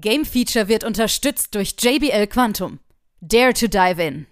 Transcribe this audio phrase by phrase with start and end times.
[0.00, 2.80] Game Feature wird unterstützt durch JBL Quantum.
[3.22, 4.26] Dare to dive in.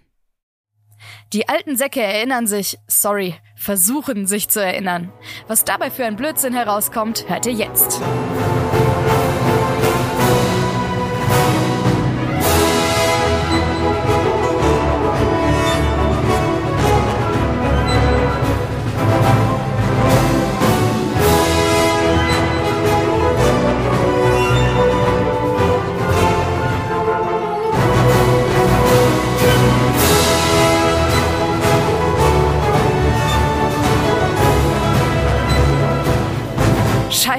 [1.33, 5.11] Die alten Säcke erinnern sich, sorry, versuchen sich zu erinnern.
[5.47, 7.99] Was dabei für ein Blödsinn herauskommt, hört ihr jetzt.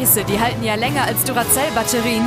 [0.07, 2.23] Scheiße, die halten ja länger als Duracell-Batterien.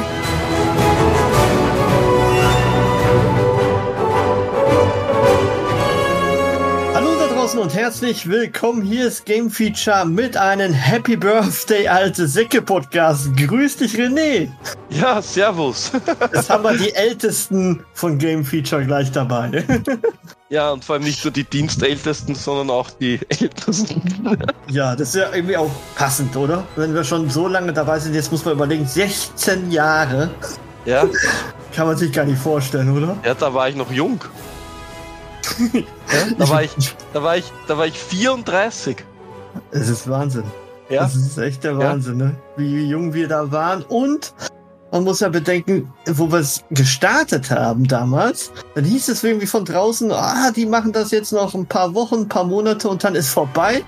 [6.93, 8.81] Hallo da draußen und herzlich willkommen.
[8.81, 13.29] Hier ist Game Feature mit einem Happy Birthday alte Säcke Podcast.
[13.37, 14.49] Grüß dich René.
[14.89, 15.93] Ja, servus.
[16.33, 19.63] Jetzt haben wir die Ältesten von Game Feature gleich dabei.
[20.49, 24.01] Ja, und vor allem nicht nur die Dienstältesten, sondern auch die Ältesten.
[24.69, 26.63] Ja, das ist ja irgendwie auch passend, oder?
[26.75, 30.29] Wenn wir schon so lange dabei sind, jetzt muss man überlegen, 16 Jahre.
[30.85, 31.07] Ja.
[31.73, 33.17] Kann man sich gar nicht vorstellen, oder?
[33.25, 34.19] Ja, da war ich noch jung.
[35.73, 36.71] Ja, da war ich,
[37.13, 38.97] da war ich, da war ich 34.
[39.71, 40.43] Es ist Wahnsinn.
[40.89, 41.01] Ja.
[41.01, 42.35] Das ist echt der Wahnsinn, ne?
[42.55, 43.83] Wie jung wir da waren.
[43.83, 44.33] Und
[44.91, 49.65] man muss ja bedenken, wo wir es gestartet haben damals, dann hieß es irgendwie von
[49.65, 53.15] draußen, ah, die machen das jetzt noch ein paar Wochen, ein paar Monate und dann
[53.15, 53.83] ist vorbei.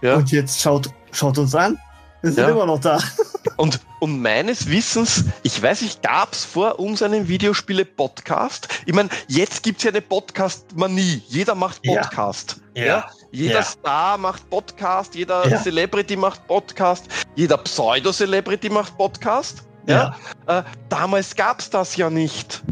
[0.00, 0.16] Ja.
[0.16, 1.78] Und jetzt schaut, schaut uns an.
[2.22, 2.50] Wir sind Ja.
[2.50, 2.98] immer noch da.
[3.56, 8.68] Und, und meines Wissens, ich weiß nicht, gab es vor uns einen Videospiele-Podcast?
[8.86, 11.22] Ich meine, jetzt gibt es ja eine Podcast-Manie.
[11.28, 12.00] Jeder macht Ja.
[12.02, 12.60] Podcast.
[12.74, 13.10] Ja.
[13.32, 13.62] Jeder Ja.
[13.62, 15.60] Star macht Podcast, jeder Ja.
[15.60, 19.64] Celebrity macht Podcast, jeder Pseudo-Celebrity macht Podcast.
[19.86, 20.14] Ja.
[20.46, 22.62] Äh, damals gab es das ja nicht.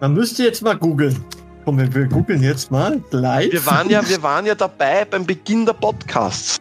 [0.00, 1.24] Man müsste jetzt mal googeln.
[1.64, 3.52] Komm, wir, googeln jetzt mal live.
[3.52, 6.58] Wir waren ja, wir waren ja dabei beim Beginn der Podcasts.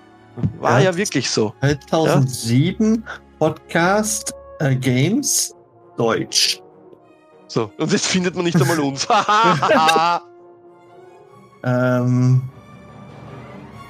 [0.59, 0.91] War Ja.
[0.91, 1.53] ja, wirklich so.
[1.89, 3.03] 2007
[3.39, 5.55] Podcast äh, Games
[5.97, 6.61] Deutsch.
[7.47, 7.71] So.
[7.79, 9.07] Und jetzt findet man nicht einmal uns.
[11.63, 12.41] Ähm,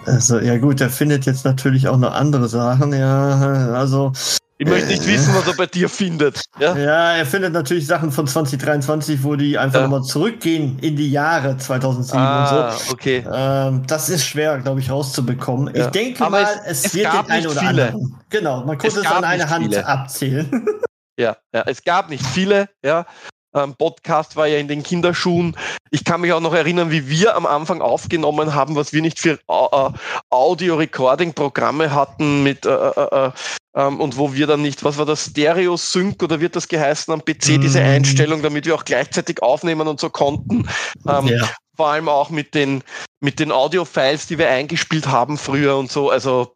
[0.05, 3.73] also, ja gut, der findet jetzt natürlich auch noch andere Sachen, ja.
[3.73, 4.11] Also,
[4.61, 6.43] ich möchte nicht wissen, was er bei dir findet.
[6.59, 6.75] Ja?
[6.77, 9.87] ja, er findet natürlich Sachen von 2023, wo die einfach Ja.
[9.87, 12.91] nochmal zurückgehen in die Jahre 2007 Ah, und so.
[12.93, 13.25] okay.
[13.33, 15.73] Ähm, das ist schwer, glaube ich, rauszubekommen.
[15.75, 15.85] Ja.
[15.85, 17.85] Ich denke Aber mal, es, es- wird gab den einen nicht oder viele.
[17.87, 18.15] anderen.
[18.29, 19.85] Genau, man konnte Es es, an einer Hand viele.
[19.87, 20.65] abzählen.
[21.19, 23.05] Ja, ja, es gab nicht viele, ja.
[23.53, 25.57] Ähm, Podcast war ja in den Kinderschuhen.
[25.91, 29.19] Ich kann mich auch noch erinnern, wie wir am Anfang aufgenommen haben, was wir nicht
[29.19, 29.89] für äh, äh,
[30.29, 33.31] Audio-Recording-Programme hatten mit äh, äh, äh,
[33.75, 37.21] ähm, und wo wir dann nicht, was war das, Stereo-Sync oder wird das geheißen am
[37.23, 37.85] PC, diese Mm.
[37.85, 40.67] Einstellung, damit wir auch gleichzeitig aufnehmen und so konnten.
[41.07, 41.49] Ähm, ja.
[41.75, 42.83] Vor allem auch mit den,
[43.21, 46.09] mit den Audio-Files, die wir eingespielt haben früher und so.
[46.09, 46.55] Also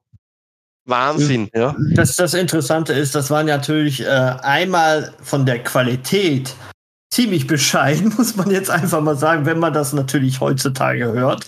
[0.86, 1.76] Wahnsinn, ja.
[1.96, 6.54] Das, das Interessante ist, das war natürlich äh, einmal von der Qualität
[7.12, 11.48] ziemlich bescheiden, muss man jetzt einfach mal sagen, wenn man das natürlich heutzutage hört.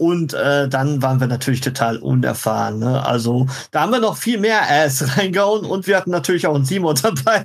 [0.00, 2.78] Und äh, dann waren wir natürlich total unerfahren.
[2.78, 3.04] Ne?
[3.04, 6.64] Also da haben wir noch viel mehr Ass reingehauen und wir hatten natürlich auch einen
[6.64, 7.44] Simon dabei.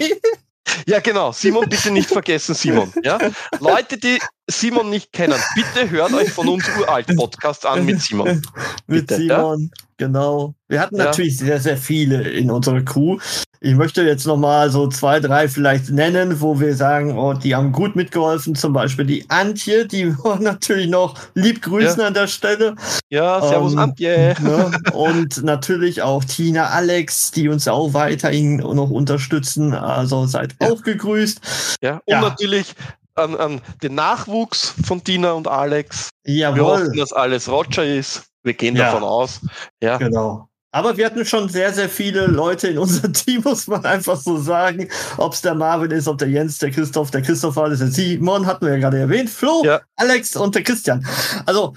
[0.87, 1.33] Ja, genau.
[1.33, 2.93] Simon, bitte nicht vergessen, Simon.
[3.03, 3.19] Ja?
[3.59, 8.41] Leute, die Simon nicht kennen, bitte hört euch von uns uralt Podcast an mit Simon.
[8.87, 9.39] Mit Bitte, ja?
[9.39, 10.55] Simon, genau.
[10.69, 11.05] Wir hatten Ja.
[11.05, 13.17] natürlich sehr, sehr viele in unserer Crew.
[13.61, 17.55] Ich möchte jetzt noch mal so zwei, drei vielleicht nennen, wo wir sagen, oh, die
[17.55, 18.55] haben gut mitgeholfen.
[18.55, 22.75] Zum Beispiel die Antje, die wir natürlich noch lieb grüßen an der Stelle.
[23.09, 24.35] Ja, servus Ähm, Antje.
[24.41, 24.71] Ne?
[24.93, 29.73] Und natürlich auch Tina, Alex, die uns auch weiterhin noch unterstützen.
[29.73, 30.69] Also seid Ja.
[30.71, 31.39] auch gegrüßt.
[31.81, 32.21] Ja, und Ja.
[32.21, 32.73] natürlich
[33.15, 36.09] an, an den Nachwuchs von Tina und Alex.
[36.23, 36.61] Wir Jawohl.
[36.63, 38.23] hoffen, dass alles Roger ist.
[38.43, 38.85] Wir gehen Ja.
[38.91, 39.39] davon aus.
[39.81, 39.97] Ja.
[39.97, 40.49] Genau.
[40.75, 44.35] Aber wir hatten schon sehr, sehr viele Leute in unserem Team, muss man einfach so
[44.37, 44.89] sagen.
[45.15, 47.87] Ob es der Marvin ist, ob der Jens, der Christoph, der Christoph war, das der
[47.87, 49.79] Simon, hatten wir ja gerade erwähnt, Flo, Ja.
[49.95, 51.05] Alex und der Christian.
[51.45, 51.75] Also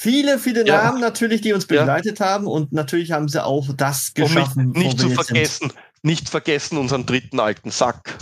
[0.00, 0.84] viele, viele Ja.
[0.84, 1.80] Namen natürlich, die uns Ja.
[1.80, 4.68] begleitet haben und natürlich haben sie auch das geschaffen.
[4.70, 5.26] nicht, wo nicht wir zu jetzt sind.
[5.26, 5.72] vergessen,
[6.02, 8.16] nicht vergessen unseren dritten alten Sack.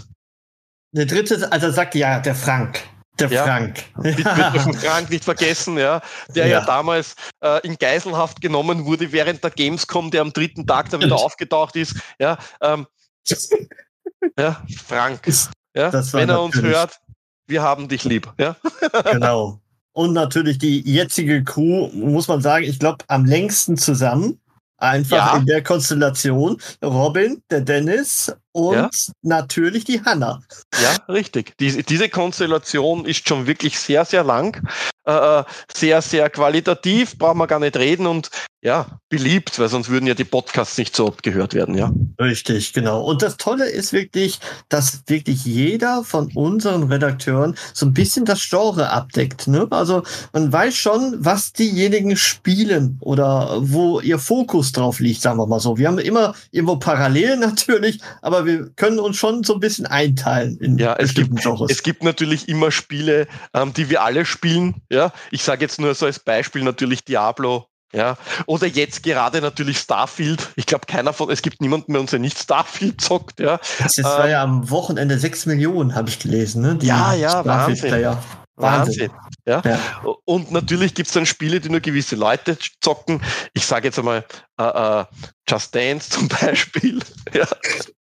[0.91, 2.81] Der dritte, also sagt ja, der Frank.
[3.19, 3.45] Der Ja.
[3.45, 3.85] Frank.
[3.97, 6.03] Bitte bitte den Frank nicht vergessen, ja,
[6.35, 6.67] der ja, Ja.
[6.67, 11.17] damals äh, in Geiselhaft genommen wurde während der Gamescom, der am dritten Tag dann wieder
[11.17, 11.97] aufgetaucht ist.
[12.19, 12.87] Ja, ähm,
[14.39, 15.27] ja Frank.
[15.75, 16.99] Ja, wenn er uns hört,
[17.47, 18.33] wir haben dich lieb.
[18.39, 18.57] Ja,
[19.13, 19.61] genau.
[19.93, 24.39] Und natürlich die jetzige Crew, muss man sagen, ich glaube, am längsten zusammen.
[24.79, 25.37] Einfach Ja.
[25.39, 28.91] in der Konstellation Robin, der Dennis und Ja.
[29.23, 30.41] natürlich die Hanna.
[30.81, 31.55] Ja, richtig.
[31.59, 34.61] Diese, diese Konstellation ist schon wirklich sehr, sehr lang,
[35.07, 35.45] äh,
[35.75, 38.31] sehr, sehr qualitativ, brauchen wir gar nicht reden und
[38.67, 41.93] ja, beliebt, weil sonst würden ja die Podcasts nicht so oft gehört werden, ja.
[42.19, 43.01] Richtig, genau.
[43.05, 48.45] Und das Tolle ist wirklich, dass wirklich jeder von unseren Redakteuren so ein bisschen das
[48.49, 49.47] Genre abdeckt.
[49.47, 49.69] Ne?
[49.71, 55.47] Also man weiß schon, was diejenigen spielen oder wo ihr Fokus drauf liegt, sagen wir
[55.47, 55.79] mal so.
[55.79, 60.59] Wir haben immer irgendwo Parallelen natürlich, aber wir können uns schon so ein bisschen einteilen
[60.59, 61.71] in Ja, es bestimmten Genres.
[61.71, 64.96] Es gibt natürlich immer Spiele, ähm, die wir alle spielen, ja.
[65.31, 68.17] Ich sage jetzt nur so als Beispiel natürlich Diablo, ja.
[68.47, 70.49] Oder jetzt gerade natürlich Starfield.
[70.57, 73.59] Ich glaube, keiner von, es gibt niemanden mehr, der nicht Starfield zockt, ja.
[73.79, 76.63] Das war ähm, ja am Wochenende sechs Millionen, habe ich gelesen.
[76.63, 76.77] Ne?
[76.77, 77.89] Die Ja, ja, Wahnsinn.
[77.89, 78.23] Player.
[78.57, 79.11] Wahnsinn.
[79.47, 79.63] Ja.
[79.65, 79.79] Ja.
[80.25, 83.21] Und natürlich gibt es dann Spiele, die nur gewisse Leute zocken.
[83.53, 84.25] Ich sage jetzt einmal
[84.59, 85.05] äh, äh,
[85.49, 87.01] Just Dance zum Beispiel.
[87.35, 87.47] ja.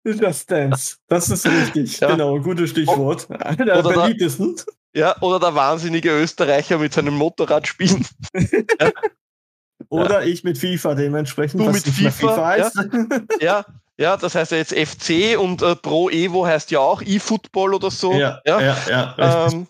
[0.05, 0.97] Just Dance.
[1.09, 1.99] Das ist richtig.
[2.01, 2.13] Ja.
[2.13, 3.29] Genau, gutes Stichwort.
[3.31, 4.57] Einer der beliebtesten.
[4.95, 8.07] Ja, oder der wahnsinnige Österreicher mit seinem Motorrad spielen.
[9.89, 11.61] Oder ich mit FIFA dementsprechend.
[11.61, 12.79] Du mit mehr FIFA, heißt.
[13.41, 13.65] Ja,
[13.97, 17.91] ja, das heißt ja jetzt FC und äh, Pro Evo heißt ja auch eFootball oder
[17.91, 18.13] so.
[18.13, 19.47] ja, ja, ja.
[19.47, 19.69] Ähm,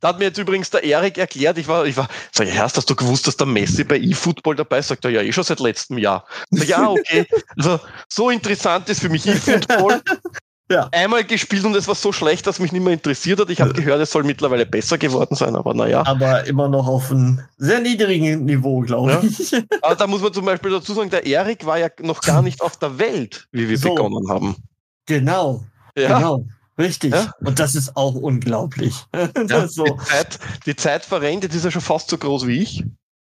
[0.00, 2.90] da hat mir jetzt übrigens der Erik erklärt, ich war, ich war, sag ich, hast
[2.90, 4.88] du gewusst, dass der Messi bei eFootball dabei ist?
[4.88, 6.26] Sagt er, ja, eh schon seit letztem Jahr.
[6.50, 7.26] Sag, ja, okay.
[7.56, 10.02] Also, so interessant ist für mich eFootball.
[10.72, 10.88] Ja.
[10.92, 13.50] Einmal gespielt und es war so schlecht, dass mich nicht mehr interessiert hat.
[13.50, 16.02] Ich habe gehört, es soll mittlerweile besser geworden sein, aber naja.
[16.06, 19.22] Aber immer noch auf einem sehr niedrigen Niveau, glaube Ja.
[19.22, 19.52] ich.
[19.82, 22.60] Aber da muss man zum Beispiel dazu sagen, der Erik war ja noch gar nicht
[22.62, 23.94] auf der Welt, wie wir So.
[23.94, 24.56] begonnen haben.
[25.06, 25.64] Genau,
[25.96, 26.16] Ja.
[26.18, 26.46] genau.
[26.78, 27.12] Richtig.
[27.12, 27.32] Ja.
[27.44, 28.94] Und das ist auch unglaublich.
[29.48, 32.60] Ja, so, die, Zeit, die Zeit verrennt, jetzt ist er schon fast so groß wie
[32.62, 32.82] ich.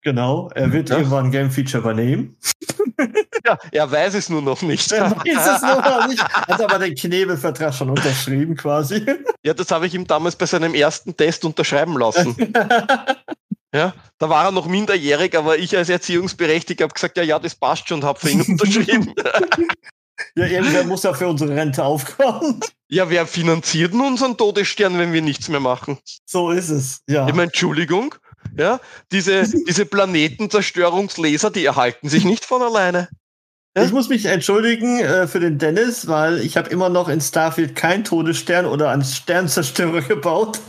[0.01, 0.49] Genau.
[0.55, 0.97] Er wird Ja.
[0.97, 2.37] irgendwann ein Game Feature übernehmen.
[3.45, 4.91] Ja, er weiß es nur noch nicht.
[4.91, 6.21] Er weiß es noch nicht.
[6.21, 9.05] Hat aber den Knebelvertrag schon unterschrieben, quasi.
[9.43, 12.35] Ja, das habe ich ihm damals bei seinem ersten Test unterschreiben lassen.
[13.73, 17.53] Ja, da war er noch minderjährig, aber ich als Erziehungsberechtigter habe gesagt, ja, ja, das
[17.53, 19.13] passt schon und habe für ihn unterschrieben.
[20.35, 22.59] ja, irgendwer muss ja für unsere Rente aufkommen.
[22.89, 25.99] ja, wer finanziert denn unseren Todesstern, wenn wir nichts mehr machen?
[26.25, 27.01] So ist es.
[27.07, 27.27] Ja.
[27.27, 28.15] Ich meine, Entschuldigung,
[28.59, 28.79] ja,
[29.11, 33.09] diese, diese Planetenzerstörungslaser, die erhalten sich nicht von alleine.
[33.75, 33.83] Ja?
[33.83, 37.75] Ich muss mich entschuldigen äh, für den Dennis, weil ich habe immer noch in Starfield
[37.75, 40.59] keinen Todesstern oder einen Sternzerstörer gebaut.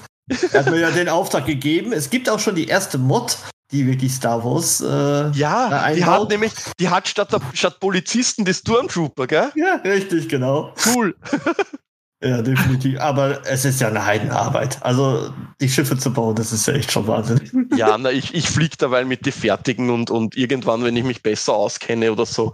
[0.53, 1.93] Er hat mir ja den Auftrag gegeben.
[1.93, 3.37] Es gibt auch schon die erste Mod,
[3.73, 4.81] die wirklich Star Wars.
[4.81, 9.51] Äh, Ja, die hat nämlich, die hat statt, der, statt Polizisten die Stormtrooper, gell?
[9.57, 10.73] ja, richtig, genau.
[10.87, 11.17] Cool.
[12.23, 13.01] Ja, definitiv.
[13.01, 14.83] Aber es ist ja eine Heidenarbeit.
[14.83, 17.69] Also die Schiffe zu bauen, das ist ja echt schon Wahnsinn.
[17.77, 21.23] Ja, na, ich, ich fliege derweil mit die fertigen und, und irgendwann, wenn ich mich
[21.23, 22.53] besser auskenne oder so,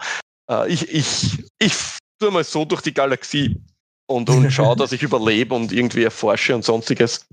[0.49, 1.75] äh, ich, ich, ich
[2.21, 3.61] tue mal so durch die Galaxie
[4.07, 7.27] und, und schaue, dass ich überlebe und irgendwie erforsche und sonstiges.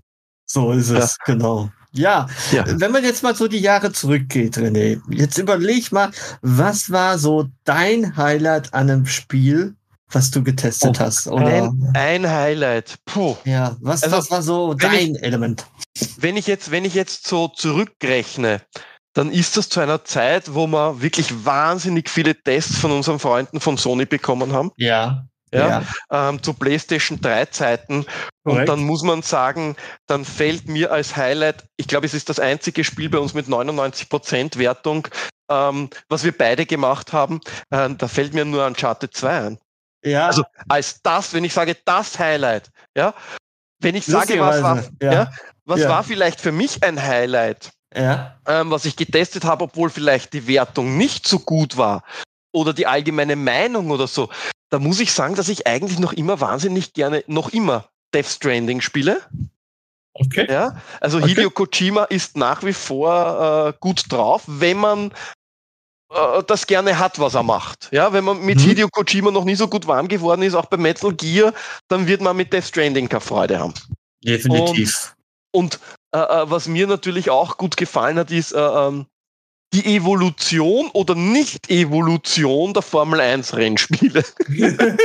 [0.46, 1.70] So ist es, genau.
[1.92, 2.66] Ja, Ja.
[2.80, 6.10] wenn man jetzt mal so die Jahre zurückgeht, René, jetzt überleg mal,
[6.42, 9.76] was war so dein Highlight an einem Spiel,
[10.12, 11.28] was du getestet Oh, hast?
[11.28, 12.96] Oder Ein, ein Highlight.
[13.06, 13.36] Puh.
[13.46, 15.66] ja, was, Also, was war so dein Element?
[16.18, 18.62] Wenn ich jetzt, wenn ich jetzt so zurückrechne,
[19.14, 23.60] dann ist das zu einer Zeit, wo wir wirklich wahnsinnig viele Tests von unseren Freunden
[23.60, 24.72] von Sony bekommen haben.
[24.78, 25.26] Ja.
[25.54, 28.06] Ja, ähm, zu PlayStation 3 Zeiten.
[28.44, 28.70] Und korrekt.
[28.70, 29.76] dann muss man sagen,
[30.08, 33.48] dann fällt mir als Highlight, ich glaube, es ist das einzige Spiel bei uns mit
[33.48, 35.08] 99% Wertung,
[35.52, 39.60] ähm, was wir beide gemacht haben, äh, da fällt mir nur Uncharted 2 ein.
[40.04, 43.14] Ja, Also als das, wenn ich sage, das Highlight, ja,
[43.80, 45.14] wenn ich sage, was war, ja.
[45.14, 45.32] ja.
[45.66, 45.90] was Ja.
[45.90, 48.38] war vielleicht für mich ein Highlight, ja.
[48.48, 52.04] ähm, was ich getestet habe, obwohl vielleicht die Wertung nicht so gut war
[52.54, 54.30] oder die allgemeine Meinung oder so,
[54.70, 58.82] da muss ich sagen, dass ich eigentlich noch immer wahnsinnig gerne, noch immer Death Stranding
[58.82, 59.22] spiele.
[60.16, 60.48] Okay.
[60.50, 61.30] Ja, also Okay.
[61.30, 65.12] Hideo Kojima ist nach wie vor äh, gut drauf, wenn man
[66.12, 67.90] äh, das gerne hat, was er macht.
[67.92, 68.64] Ja, wenn man mit Mhm.
[68.64, 71.54] Hideo Kojima noch nie so gut warm geworden ist, auch bei Metal Gear,
[71.88, 73.74] dann wird man mit Death Stranding keine Freude haben.
[74.24, 75.16] Definitiv.
[75.52, 75.80] Und
[76.16, 79.06] äh, äh, was mir natürlich auch gut gefallen hat, ist äh, ähm,
[79.74, 84.24] die Evolution oder Nicht-Evolution der Formel 1 Rennspiele.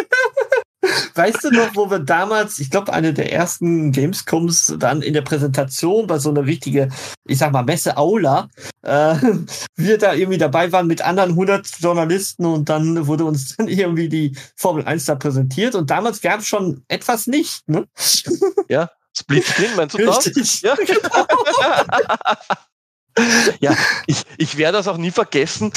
[1.14, 5.22] Weißt du noch, wo wir damals, ich glaube, eine der ersten Gamescoms dann in der
[5.22, 6.88] Präsentation bei so einer richtige,
[7.26, 8.48] ich sag mal, Messe-Aula,
[8.82, 9.14] äh,
[9.76, 14.08] wir da irgendwie dabei waren mit anderen 100 Journalisten und dann wurde uns dann irgendwie
[14.08, 17.86] die Formel 1 da präsentiert und damals gab es schon etwas nicht, ne?
[19.16, 20.60] Split Screen, meinst du das?
[20.62, 20.76] Ja,
[23.60, 23.76] ja
[24.06, 25.72] ich, ich werde das auch nie vergessen.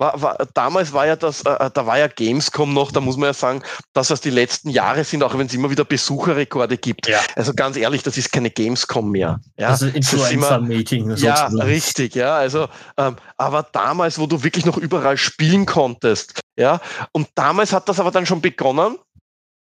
[0.00, 3.16] War, war, damals war ja das, äh, äh, da war ja Gamescom noch, da muss
[3.16, 3.64] man ja sagen,
[3.94, 7.08] dass das die letzten Jahre sind, auch wenn es immer wieder Besucherrekorde gibt.
[7.08, 7.18] Ja.
[7.34, 9.40] Also ganz ehrlich, das ist keine Gamescom mehr.
[9.56, 11.16] Ja, das ist Influencer-Meeting.
[11.16, 12.36] Ja, richtig, ja.
[12.36, 17.88] Also, ähm, aber damals, wo du wirklich noch überall spielen konntest, ja, und damals hat
[17.88, 18.98] das aber dann schon begonnen.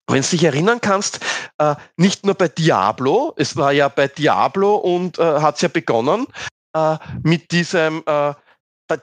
[0.07, 1.21] Wenn du dich erinnern kannst,
[1.59, 5.69] äh, nicht nur bei Diablo, es war ja bei Diablo und äh, hat es ja
[5.69, 6.27] begonnen
[6.75, 8.35] äh, mit diesem äh,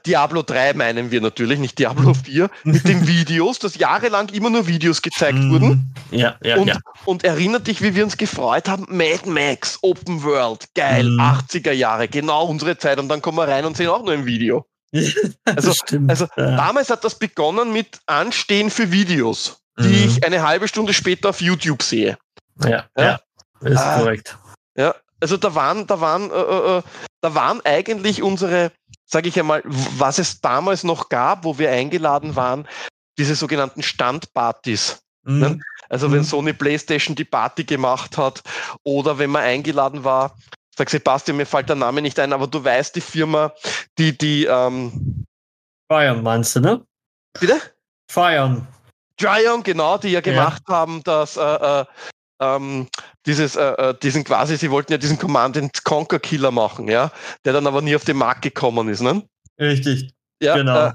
[0.06, 4.66] Diablo 3 meinen wir natürlich, nicht Diablo 4, mit den Videos, dass jahrelang immer nur
[4.66, 5.50] Videos gezeigt Mhm.
[5.52, 5.94] wurden.
[6.10, 6.78] Ja, ja, und, ja.
[7.04, 11.20] und erinnert dich, wie wir uns gefreut haben, Mad Max, Open World, geil, Mhm.
[11.20, 12.98] 80er Jahre, genau unsere Zeit.
[12.98, 14.66] Und dann kommen wir rein und sehen auch nur ein Video.
[15.44, 16.10] Also- stimmt.
[16.10, 16.56] Also ja.
[16.56, 20.08] damals hat das begonnen mit Anstehen für Videos, die Mhm.
[20.08, 22.16] ich eine halbe Stunde später auf YouTube sehe.
[22.62, 22.86] ja, Ja.
[22.96, 23.20] ja,
[23.68, 23.98] ist Ah.
[23.98, 24.38] korrekt.
[24.76, 26.82] Ja, also da waren, da waren, äh, äh, äh,
[27.22, 28.70] da waren eigentlich unsere,
[29.12, 32.66] sage ich einmal, was es damals noch gab, wo wir eingeladen waren,
[33.18, 35.02] diese sogenannten Standpartys.
[35.24, 35.62] Mhm.
[35.90, 36.24] Also wenn Mhm.
[36.24, 38.42] Sony PlayStation die Party gemacht hat
[38.82, 40.34] oder wenn man eingeladen war,
[40.76, 43.52] sag Sebastian, mir fällt der Name nicht ein, aber du weißt die Firma,
[43.98, 45.26] die die ähm,
[45.90, 46.86] Trion meinst du, ne?
[47.38, 47.60] bitte?
[48.08, 48.66] Trion.
[49.18, 51.84] Tryon, genau, die ja gemacht haben, dass äh, äh,
[52.42, 52.88] ähm,
[53.26, 57.12] dieses, äh, äh, diesen quasi, sie wollten ja diesen Command and Conquer Killer machen, ja,
[57.44, 59.22] der dann aber nie auf den Markt gekommen ist, ne?
[59.60, 60.88] Richtig, Ja, genau.
[60.88, 60.92] Äh,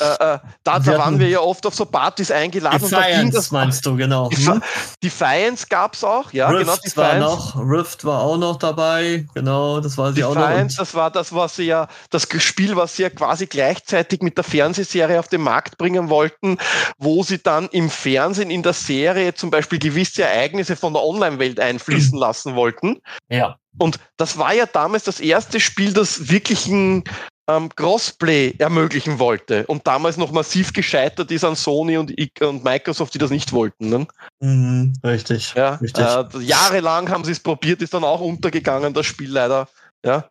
[0.00, 3.06] äh, äh, da, da waren wir ja oft auf so Partys eingeladen und da ging
[3.06, 3.50] Defiance das.
[3.50, 4.30] meinst du, genau.
[4.30, 4.62] Hm?
[5.02, 7.20] Defiance gab's auch, ja, Rift genau, war Defiance.
[7.20, 10.46] noch, Rift war auch noch dabei, genau, das weiß ich auch noch.
[10.46, 14.36] Defiance, das war das, was sie ja, das Spiel, was sie ja quasi gleichzeitig mit
[14.36, 16.58] der Fernsehserie auf den Markt bringen wollten,
[16.98, 21.60] wo sie dann im Fernsehen in der Serie zum Beispiel gewisse Ereignisse von der Online-Welt
[21.60, 23.00] einfließen lassen wollten.
[23.28, 27.04] ja, Und das war ja damals das erste Spiel, das wirklich ein
[27.48, 33.12] ähm, Crossplay ermöglichen wollte und damals noch massiv gescheitert ist an Sony und, und Microsoft,
[33.14, 33.88] die das nicht wollten.
[33.90, 34.06] Ne?
[34.40, 36.04] mhm, richtig, Ja, richtig.
[36.04, 39.68] Äh, jahrelang haben sie es probiert, ist dann auch untergegangen, das Spiel leider.
[40.04, 40.28] Ja.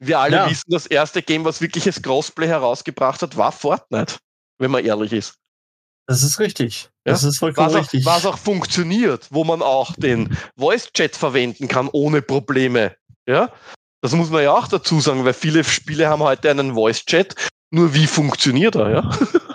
[0.00, 0.50] Wir alle Ja.
[0.50, 4.16] wissen, das erste Game, was wirkliches Crossplay herausgebracht hat, war Fortnite,
[4.58, 5.34] wenn man ehrlich ist.
[6.06, 6.90] Das ist richtig.
[7.06, 8.04] Ja, Das ist vollkommen Was auch, richtig.
[8.04, 12.94] was auch funktioniert, wo man auch den Voice-Chat verwenden kann ohne Probleme.
[13.26, 13.50] Ja,
[14.04, 17.34] das muss man ja auch dazu sagen, weil viele Spiele haben heute einen Voice-Chat.
[17.70, 18.90] Nur wie funktioniert er?
[18.90, 19.10] Ja,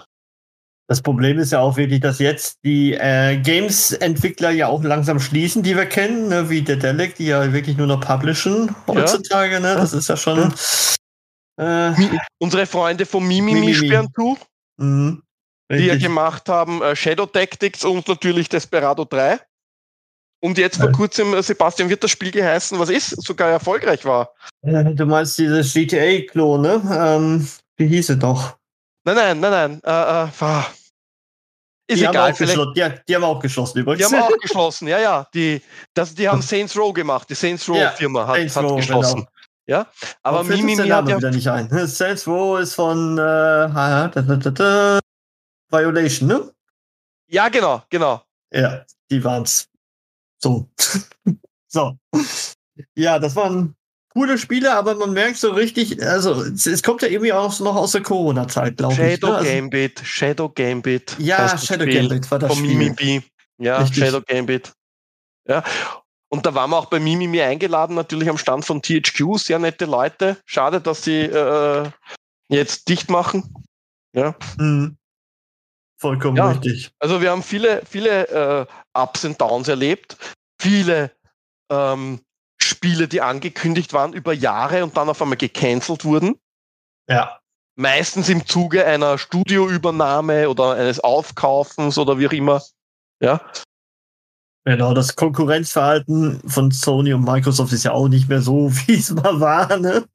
[0.88, 5.62] Das Problem ist ja auch wirklich, dass jetzt die äh, Games-Entwickler ja auch langsam schließen,
[5.62, 9.60] die wir kennen, ne, wie Dedelic, die ja wirklich nur noch publishen heutzutage.
[9.60, 9.76] Ne?
[9.76, 10.52] Das ist ja schon.
[11.58, 11.92] Äh,
[12.40, 13.76] unsere Freunde von Mimimi Mimimi.
[13.76, 14.36] sperren zu.
[14.78, 15.18] mh,
[15.72, 19.40] die ja gemacht haben äh, Shadow Tactics und natürlich Desperado 3.
[20.42, 24.34] Und jetzt vor kurzem, äh, Sebastian, wird das Spiel geheißen, was ist, sogar erfolgreich war.
[24.62, 26.82] Du meinst dieses GTA-Klon, ne?
[26.92, 28.58] Ähm, wie hieß es doch?
[29.04, 29.82] Nein, nein, nein, nein.
[29.84, 30.64] Äh, äh,
[31.90, 32.56] ist die, haben egal, auch vielleicht.
[32.56, 34.08] geschlossen, die, die haben auch geschlossen übrigens.
[34.08, 35.28] Die haben auch geschlossen, ja, ja.
[35.34, 35.62] Die,
[35.96, 37.28] das, die haben Saints Row gemacht.
[37.30, 39.16] Die Saints Row Ja, Firma hat, Saints hat Row, geschlossen.
[39.16, 39.30] genau.
[39.66, 39.86] Ja,
[40.24, 41.18] aber der hat ja.
[41.18, 41.70] wieder nicht ein.
[41.88, 45.00] Saints Row ist von äh, da, da, da, da,
[45.70, 46.52] Violation, ne?
[47.28, 48.24] Ja, genau, genau.
[48.52, 49.69] Ja, die waren's.
[50.40, 50.70] So.
[51.68, 51.98] so.
[52.96, 53.76] Ja, das waren
[54.14, 57.76] coole Spiele, aber man merkt so richtig, also es, es kommt ja irgendwie auch noch
[57.76, 59.00] aus der Corona-Zeit, glaube ich.
[59.00, 59.38] Shadow ne?
[59.38, 61.16] also, Gambit, Shadow Gambit.
[61.20, 62.02] ja, Shadow Spiel.
[62.02, 62.78] Gambit war das von Spiel.
[62.78, 63.24] Mimimi.
[63.60, 64.04] Ja, Richtig.
[64.04, 64.74] Shadow Gambit.
[65.48, 65.64] Ja.
[66.32, 69.86] Und da waren wir auch bei Mimimi eingeladen, natürlich am Stand von THQ, sehr nette
[69.86, 70.38] Leute.
[70.46, 71.90] Schade, dass sie äh,
[72.50, 73.54] jetzt dicht machen.
[74.14, 74.36] Ja.
[74.58, 74.99] Mhm.
[76.00, 76.52] Vollkommen Ja.
[76.52, 76.92] richtig.
[77.00, 78.66] Also wir haben viele, viele äh,
[78.98, 80.18] Ups und Downs erlebt,
[80.60, 81.12] viele
[81.70, 82.22] ähm,
[82.62, 86.36] Spiele, die angekündigt waren über Jahre und dann auf einmal gecancelt wurden.
[87.10, 87.40] Ja.
[87.76, 92.62] Meistens im Zuge einer Studioübernahme oder eines Aufkaufens oder wie auch immer.
[93.22, 93.42] Ja.
[94.66, 99.12] Genau, das Konkurrenzverhalten von Sony und Microsoft ist ja auch nicht mehr so, wie es
[99.12, 100.06] mal war, ne?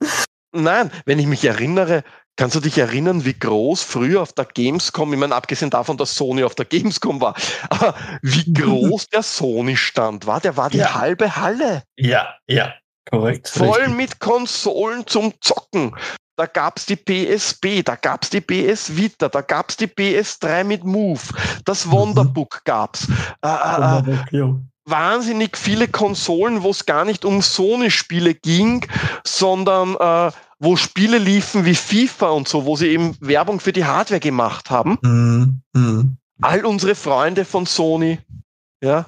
[0.53, 2.05] Nein, wenn ich mich erinnere,
[2.37, 6.15] kannst du dich erinnern, wie groß früher auf der Gamescom, ich meine, abgesehen davon, dass
[6.15, 7.35] Sony auf der Gamescom war,
[7.71, 10.95] aber wie groß der Sony-Stand war, der war die Ja.
[10.95, 11.83] halbe Halle.
[11.97, 12.75] Ja, ja.
[13.11, 13.49] Korrekt.
[13.49, 13.95] Voll richtig.
[13.97, 15.95] mit Konsolen zum Zocken.
[16.37, 21.21] Da gab's die PSP, da gab's die PS Vita, da gab's die PS3 mit Move,
[21.65, 21.93] das Mhm.
[21.93, 23.07] Wonderbook gab's.
[23.45, 24.59] Äh, äh, äh, Jo.
[24.87, 28.85] wahnsinnig viele Konsolen, wo es gar nicht um Sony-Spiele ging,
[29.25, 33.85] sondern äh, wo Spiele liefen wie FIFA und so, wo sie eben Werbung für die
[33.85, 34.99] Hardware gemacht haben.
[35.03, 35.63] Mhm.
[35.73, 36.17] Mhm.
[36.41, 38.19] All unsere Freunde von Sony,
[38.83, 39.07] ja,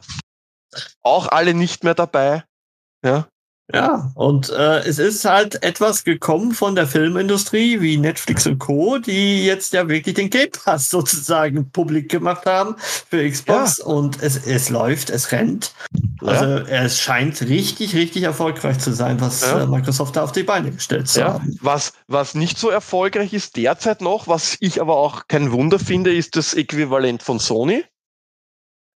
[1.02, 2.44] auch alle nicht mehr dabei.
[3.04, 3.28] Ja.
[3.74, 8.98] Ja, und äh, es ist halt etwas gekommen von der Filmindustrie wie Netflix und Co.,
[8.98, 13.86] die jetzt ja wirklich den Game Pass sozusagen publik gemacht haben für Xbox ja.
[13.86, 15.72] und es, es läuft, es rennt.
[16.22, 16.28] Ja.
[16.28, 19.64] Also es scheint richtig, richtig erfolgreich zu sein, was ja.
[19.64, 21.58] Äh, Microsoft da auf die Beine gestellt zu haben.
[21.60, 26.14] Was, was nicht so erfolgreich ist derzeit noch, was ich aber auch kein Wunder finde,
[26.14, 27.84] ist das Äquivalent von Sony.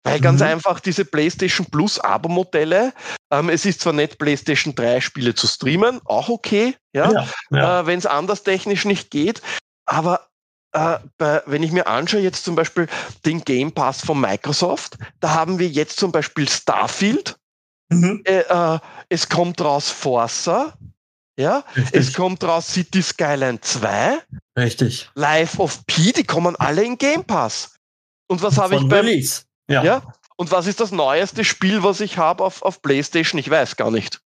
[0.02, 0.46] Weil ganz mhm.
[0.46, 2.92] einfach diese PlayStation Plus Abo-Modelle,
[3.30, 7.80] ähm, es ist zwar nett, PlayStation 3 Spiele zu streamen, auch okay, ja, ja, ja.
[7.80, 9.42] Äh, wenn es anders technisch nicht geht,
[9.84, 10.28] aber
[10.72, 12.88] äh, bei, wenn ich mir anschaue, jetzt zum Beispiel
[13.26, 17.36] den Game Pass von Microsoft, da haben wir jetzt zum Beispiel Starfield,
[17.90, 18.22] mhm.
[18.24, 18.78] äh, äh
[19.10, 20.78] es kommt raus Forza,
[21.38, 22.00] ja, Richtig.
[22.00, 24.18] es kommt raus City Skyline 2.
[24.58, 25.10] Richtig.
[25.14, 27.74] Life of P, die kommen alle in Game Pass.
[28.28, 29.42] Und was habe ich beim Release.
[29.70, 29.84] Ja.
[29.84, 30.14] ja.
[30.36, 33.38] Und was ist das neueste Spiel, was ich habe auf, auf PlayStation?
[33.38, 34.20] Ich weiß gar nicht.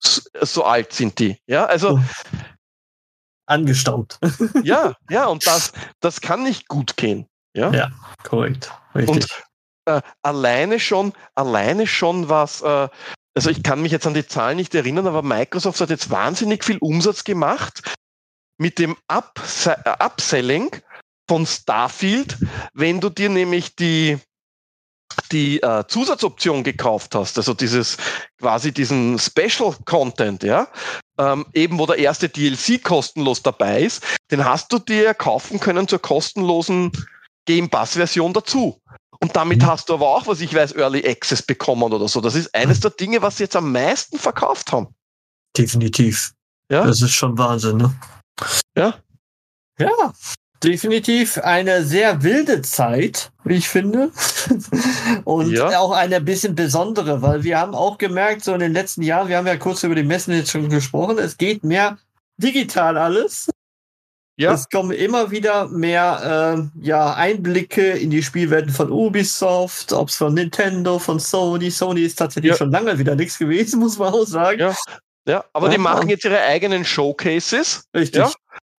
[0.00, 1.38] So, so alt sind die.
[1.46, 2.00] Ja, also.
[3.46, 4.18] Angestaubt.
[4.62, 7.26] ja, ja, und das, das kann nicht gut gehen.
[7.54, 7.90] Ja, ja
[8.22, 8.72] korrekt.
[8.94, 9.08] Richtig.
[9.14, 9.26] Und
[9.86, 12.88] äh, alleine schon, alleine schon was, äh,
[13.34, 16.64] also ich kann mich jetzt an die Zahlen nicht erinnern, aber Microsoft hat jetzt wahnsinnig
[16.64, 17.82] viel Umsatz gemacht
[18.58, 20.70] mit dem Ups äh, Upselling
[21.28, 22.38] von Starfield,
[22.74, 24.18] wenn du dir nämlich die,
[25.28, 27.96] die äh, Zusatzoption gekauft hast, also dieses
[28.38, 30.68] quasi diesen Special Content, ja,
[31.18, 35.88] ähm, eben wo der erste DLC kostenlos dabei ist, den hast du dir kaufen können
[35.88, 36.92] zur kostenlosen
[37.46, 38.80] Game Pass Version dazu.
[39.20, 39.66] Und damit mhm.
[39.66, 42.20] hast du aber auch, was ich weiß, Early Access bekommen oder so.
[42.20, 44.94] Das ist eines der Dinge, was sie jetzt am meisten verkauft haben.
[45.56, 46.34] Definitiv.
[46.70, 46.84] Ja.
[46.84, 47.94] Das ist schon Wahnsinn, ne?
[48.76, 48.94] Ja.
[49.80, 50.12] Ja
[50.62, 54.10] definitiv eine sehr wilde Zeit, wie ich finde.
[55.24, 55.78] Und ja.
[55.78, 59.36] auch eine bisschen besondere, weil wir haben auch gemerkt, so in den letzten Jahren, wir
[59.36, 61.98] haben ja kurz über die Messen jetzt schon gesprochen, es geht mehr
[62.38, 63.48] digital alles.
[64.38, 64.52] Ja.
[64.52, 70.14] Es kommen immer wieder mehr äh, ja, Einblicke in die Spielwelten von Ubisoft, ob es
[70.14, 71.72] von Nintendo, von Sony.
[71.72, 72.56] Sony ist tatsächlich ja.
[72.56, 74.60] schon lange wieder nichts gewesen, muss man auch sagen.
[74.60, 74.74] Ja,
[75.26, 75.72] ja aber ja.
[75.72, 77.82] die machen jetzt ihre eigenen Showcases.
[77.92, 78.20] Richtig.
[78.20, 78.30] Ja?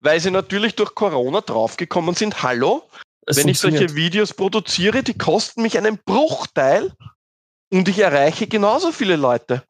[0.00, 2.88] Weil sie natürlich durch Corona draufgekommen sind, hallo,
[3.26, 6.92] es wenn ich solche Videos produziere, die kosten mich einen Bruchteil
[7.70, 9.62] und ich erreiche genauso viele Leute.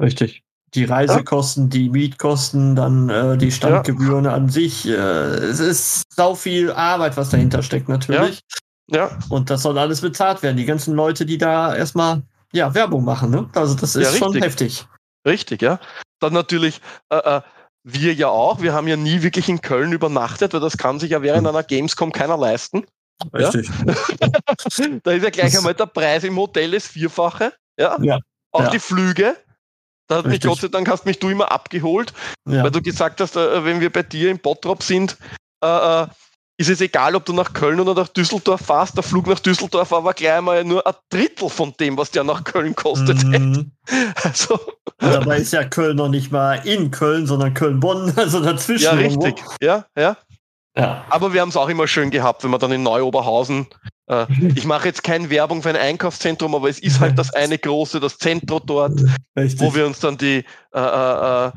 [0.00, 0.42] Richtig.
[0.74, 1.70] Die Reisekosten, ja?
[1.70, 4.34] die Mietkosten, dann äh, die Standgebühren ja.
[4.34, 4.86] an sich.
[4.86, 8.40] Äh, es ist sau viel Arbeit, was dahinter steckt, natürlich.
[8.88, 9.08] Ja.
[9.08, 9.18] ja.
[9.28, 10.56] Und das soll alles bezahlt werden.
[10.56, 13.30] Die ganzen Leute, die da erstmal ja, Werbung machen.
[13.30, 13.48] Ne?
[13.54, 14.86] Also das ist schon heftig.
[15.26, 15.80] Richtig, ja.
[16.20, 17.40] Dann natürlich äh, äh
[17.82, 18.60] wir ja auch.
[18.60, 21.62] Wir haben ja nie wirklich in Köln übernachtet, weil das kann sich ja während einer
[21.62, 22.84] Gamescom keiner leisten.
[23.34, 23.68] Richtig.
[23.86, 24.88] Ja?
[25.02, 27.52] da ist ja gleich einmal der Preis im Hotel das Vierfache.
[27.78, 27.98] Ja.
[28.00, 28.18] ja.
[28.52, 28.70] Auch ja.
[28.70, 29.36] die Flüge.
[30.06, 30.44] Da hat Richtig.
[30.44, 32.12] mich Gott sei Dank hast mich du immer abgeholt,
[32.44, 35.16] weil du gesagt hast, äh, wenn wir bei dir im Bottrop sind,
[35.62, 35.66] äh,
[36.02, 36.06] äh
[36.60, 38.94] ist es egal, ob du nach Köln oder nach Düsseldorf fährst.
[38.94, 42.22] Der Flug nach Düsseldorf war aber gleich mal nur ein Drittel von dem, was der
[42.22, 43.24] nach Köln kostet.
[43.24, 43.72] Mhm.
[44.22, 44.54] Also.
[45.00, 48.84] Und dabei ist ja Köln noch nicht mal in Köln, sondern Köln-Bonn, also dazwischen.
[48.84, 49.42] Ja, richtig.
[49.60, 50.16] Ja, ja.
[50.76, 51.04] Ja.
[51.08, 53.66] Aber wir haben es auch immer schön gehabt, wenn man dann in Neu-Oberhausen,
[54.06, 57.58] äh, ich mache jetzt keine Werbung für ein Einkaufszentrum, aber es ist halt das eine
[57.58, 59.00] große, das Zentrum dort,
[59.36, 59.60] Richtig.
[59.60, 60.44] wo wir uns dann die
[60.74, 61.50] äh, äh,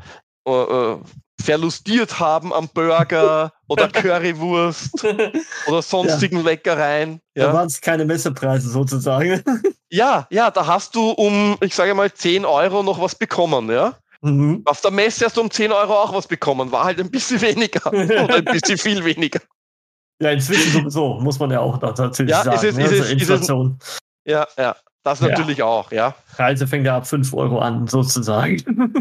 [0.48, 0.96] äh, äh
[1.40, 5.04] verlustiert haben am Burger oder Currywurst
[5.66, 6.42] oder sonstigen ja.
[6.42, 7.20] Leckereien.
[7.34, 7.46] Ja.
[7.46, 9.42] Da waren es keine Messepreise sozusagen.
[9.90, 13.94] Ja, ja, da hast du um, ich sage mal, 10 Euro noch was bekommen, ja.
[14.22, 14.62] Mhm.
[14.64, 17.40] Auf der Messe hast du um 10 Euro auch was bekommen, war halt ein bisschen
[17.40, 19.38] weniger oder ein bisschen viel weniger.
[20.20, 22.56] Ja, inzwischen sowieso, muss man ja auch natürlich ja, sagen.
[22.56, 22.82] Ist es, ne?
[22.82, 23.78] ist also es, Inflation.
[23.80, 23.98] Ist es,
[24.32, 25.64] ja, ja, das natürlich ja.
[25.66, 26.16] auch, ja.
[26.38, 28.94] Reise fängt ja ab 5 Euro an, sozusagen.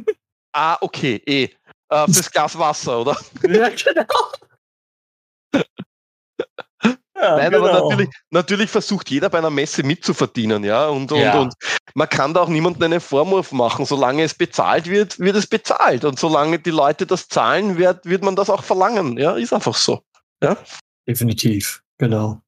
[0.51, 1.49] Ah, okay, eh
[1.93, 3.17] äh, fürs Glas Wasser, oder?
[3.43, 4.05] Ja, genau.
[7.23, 7.67] Ja, Nein, genau.
[7.67, 10.87] aber natürlich, natürlich versucht jeder bei einer Messe mitzuverdienen, ja.
[10.87, 11.39] Und, und, ja.
[11.39, 11.53] und
[11.93, 13.85] man kann da auch niemandem einen Vorwurf machen.
[13.85, 16.03] Solange es bezahlt wird, wird es bezahlt.
[16.03, 19.17] Und solange die Leute das zahlen, wird, wird man das auch verlangen.
[19.17, 20.01] Ja, ist einfach so.
[20.41, 20.57] Ja?
[21.07, 22.41] Definitiv, genau.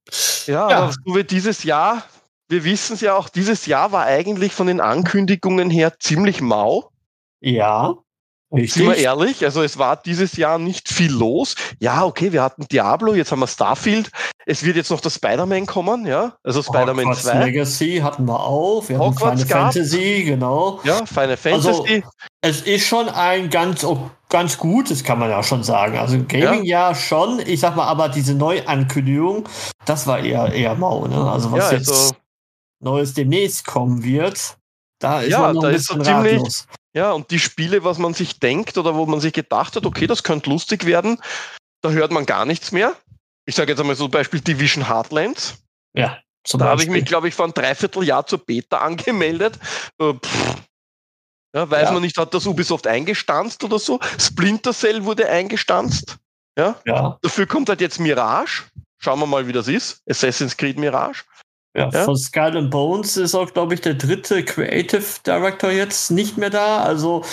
[0.45, 0.77] Ja, ja.
[0.77, 2.03] aber so wie dieses Jahr,
[2.49, 6.91] wir wissen es ja auch, dieses Jahr war eigentlich von den Ankündigungen her ziemlich mau.
[7.39, 7.95] Ja.
[8.55, 8.73] Richtig.
[8.73, 11.55] Sind wir ehrlich, also es war dieses Jahr nicht viel los.
[11.79, 14.09] Ja, okay, wir hatten Diablo, jetzt haben wir Starfield.
[14.45, 17.45] Es wird jetzt noch das Spider-Man kommen, ja, also Spider-Man 2.
[17.45, 19.73] Legacy hatten wir auch, wir Hogwarts hatten Final gab.
[19.73, 20.79] Fantasy, genau.
[20.83, 21.67] Ja, Final Fantasy.
[21.67, 21.85] Also,
[22.41, 23.85] es ist schon ein ganz,
[24.29, 25.97] ganz gutes, kann man ja schon sagen.
[25.97, 26.89] Also Gaming ja.
[26.89, 29.49] ja schon, ich sag mal, aber diese Neuankündigung,
[29.85, 31.29] das war eher, eher mau, ne?
[31.29, 32.15] Also was ja, jetzt also,
[32.79, 34.57] Neues demnächst kommen wird,
[34.99, 37.97] da ist ja, man noch ein bisschen so ziemlich, ratlos Ja, und die Spiele, was
[37.97, 41.21] man sich denkt oder wo man sich gedacht hat, okay, das könnte lustig werden,
[41.81, 42.95] da hört man gar nichts mehr.
[43.45, 45.57] Ich sage jetzt einmal so Beispiel Division Heartlands.
[45.93, 46.19] Ja.
[46.53, 49.59] da habe ich mich, glaube ich, vor einem Dreivierteljahr zur Beta angemeldet.
[49.99, 50.13] Äh,
[51.53, 51.91] ja, weiß ja.
[51.91, 53.99] man nicht, hat das Ubisoft eingestanzt oder so?
[54.17, 56.17] Splinter Cell wurde eingestanzt.
[56.57, 56.79] Ja?
[56.85, 57.17] ja.
[57.21, 58.63] Dafür kommt halt jetzt Mirage.
[58.99, 60.01] Schauen wir mal, wie das ist.
[60.09, 61.23] Assassin's Creed Mirage.
[61.75, 62.05] Ja, ja?
[62.05, 66.49] von Skull and Bones ist auch, glaube ich, der dritte Creative Director jetzt nicht mehr
[66.49, 66.83] da.
[66.83, 67.23] Also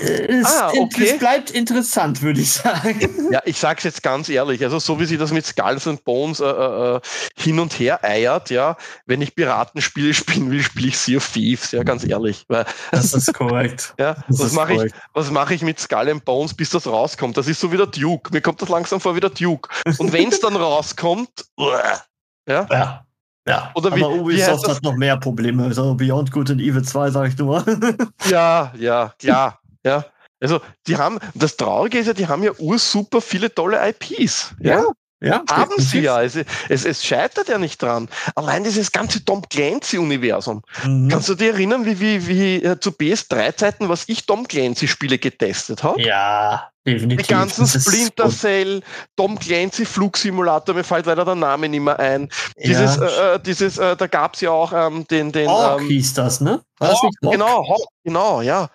[0.00, 1.10] es, ah, okay.
[1.10, 3.28] es, bleibt interessant, würde ich sagen.
[3.32, 4.62] Ja, ich sage es jetzt ganz ehrlich.
[4.62, 7.00] Also so wie sie das mit Skulls and Bones äh, äh, äh,
[7.36, 11.72] hin und her eiert, ja, wenn ich Piratenspiele spielen will, spiele ich Sea of Thieves,
[11.72, 12.44] ja, ganz ehrlich.
[12.48, 13.94] Weil, das ist korrekt.
[13.98, 17.36] ja, das was mache ich, was mache ich mit Skull and Bones, bis das rauskommt?
[17.36, 18.32] Das ist so wie der Duke.
[18.32, 19.68] Mir kommt das langsam vor wie der Duke.
[19.98, 23.04] Und wenn es dann rauskommt, ja, ja.
[23.48, 25.64] Ja, Oder wie, aber Ubisoft hat noch mehr Probleme.
[25.64, 27.64] Also Beyond Good and Evil 2, sag ich nur.
[28.30, 29.60] ja, ja, klar.
[29.84, 30.04] Ja.
[30.40, 34.54] Also, die haben, das Traurige ist ja, die haben ja ursuper viele tolle IPs.
[34.60, 34.80] Ja.
[34.80, 34.84] ja.
[35.22, 36.22] Haben sie ja.
[36.22, 36.36] Es,
[36.68, 38.08] es, es, scheitert ja nicht dran.
[38.34, 40.62] Allein dieses ganze Tom Clancy-Universum.
[40.84, 41.08] Mhm.
[41.08, 45.82] Kannst du dir erinnern, wie, wie, wie äh, zu PS3-Zeiten, was ich Tom Clancy-Spiele getestet
[45.82, 46.00] habe?
[46.00, 47.26] Ja, definitiv.
[47.26, 48.82] Die ganzen Splinter Cell,
[49.16, 52.28] Tom Clancy Flugsimulator, mir fällt leider der Name nicht mehr ein.
[52.56, 53.34] Dieses, ja.
[53.34, 55.32] äh, dieses äh, da gab es ja auch ähm, den.
[55.32, 56.62] den Hawk ähm, hieß das, ne?
[56.78, 57.32] War Hawk, das?
[57.32, 58.68] Genau, Hawk, genau, ja.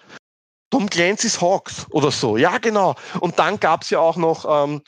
[0.72, 2.36] Tom Clancy's Hawks oder so.
[2.36, 2.96] Ja, genau.
[3.20, 4.82] Und dann gab es ja auch noch ähm,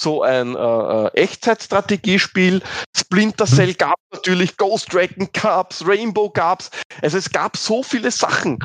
[0.00, 2.62] so ein äh, äh Echtzeitstrategiespiel.
[2.96, 3.54] Splinter mhm.
[3.54, 6.70] Cell gab natürlich, Ghost Dragon gab's, Rainbow gab's.
[7.02, 8.58] Also es gab so viele Sachen.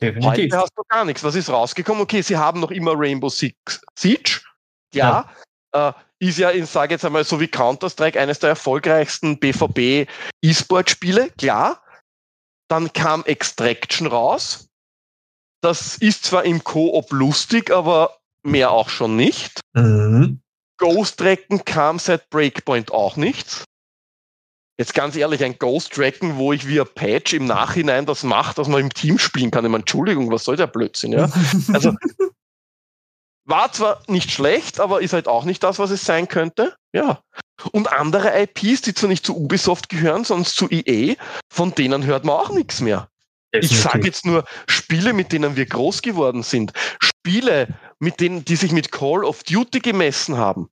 [0.00, 0.30] Definitiv.
[0.30, 1.24] Heute hast du gar nichts.
[1.24, 2.02] Was ist rausgekommen?
[2.02, 4.40] Okay, sie haben noch immer Rainbow Six Siege.
[4.92, 5.28] Ja.
[5.74, 5.88] ja.
[5.88, 10.08] Äh, ist ja, ich sage jetzt einmal so wie Counter-Strike, eines der erfolgreichsten BVB
[10.42, 11.82] E-Sport-Spiele, klar.
[12.68, 14.68] Dann kam Extraction raus.
[15.62, 19.60] Das ist zwar im Koop lustig, aber mehr auch schon nicht.
[19.74, 20.40] Mhm.
[20.78, 23.64] Ghost Recon kam seit Breakpoint auch nicht.
[24.78, 28.68] Jetzt ganz ehrlich, ein Ghost Recon, wo ich via Patch im Nachhinein das mache, dass
[28.68, 29.64] man im Team spielen kann.
[29.64, 31.30] Ich meine, Entschuldigung, was soll der Blödsinn, ja?
[31.72, 31.94] Also,
[33.46, 36.76] war zwar nicht schlecht, aber ist halt auch nicht das, was es sein könnte.
[36.92, 37.22] Ja.
[37.72, 41.14] Und andere IPs, die zwar nicht zu Ubisoft gehören, sondern zu EA,
[41.50, 43.08] von denen hört man auch nichts mehr.
[43.64, 46.72] Ich sage jetzt nur Spiele, mit denen wir groß geworden sind.
[47.00, 50.68] Spiele, mit denen, die sich mit Call of Duty gemessen haben.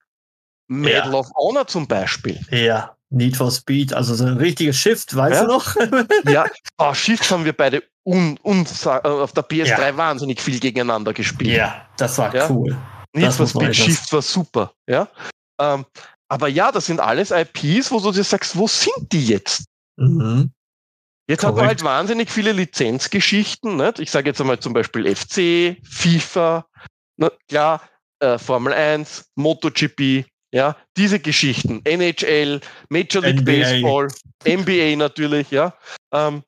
[0.68, 1.18] Medal ja.
[1.18, 2.40] of Honor zum Beispiel.
[2.50, 5.46] Ja, Need for Speed, also so ein richtiges Shift, weißt ja.
[5.46, 5.76] du noch?
[6.26, 6.46] ja,
[6.78, 9.96] oh, Shift haben wir beide un, un, äh, auf der PS3 ja.
[9.96, 11.56] wahnsinnig viel gegeneinander gespielt.
[11.56, 12.48] Ja, das war ja?
[12.50, 12.76] cool.
[13.14, 15.08] Need for Speed Shift war super, ja.
[15.60, 15.84] Ähm,
[16.28, 19.66] aber ja, das sind alles IPs, wo du dir sagst, wo sind die jetzt?
[19.96, 20.50] Mhm.
[21.26, 21.56] Jetzt Korrekt.
[21.56, 23.76] hat man halt wahnsinnig viele Lizenzgeschichten.
[23.76, 23.98] Nicht?
[23.98, 26.66] Ich sage jetzt einmal zum Beispiel FC, FIFA,
[27.16, 27.80] na, klar,
[28.20, 33.52] äh, Formel 1, MotoGP, ja, diese Geschichten, NHL, Major League NBA.
[33.52, 34.08] Baseball,
[34.46, 35.74] NBA natürlich, ja.
[36.12, 36.42] Ähm,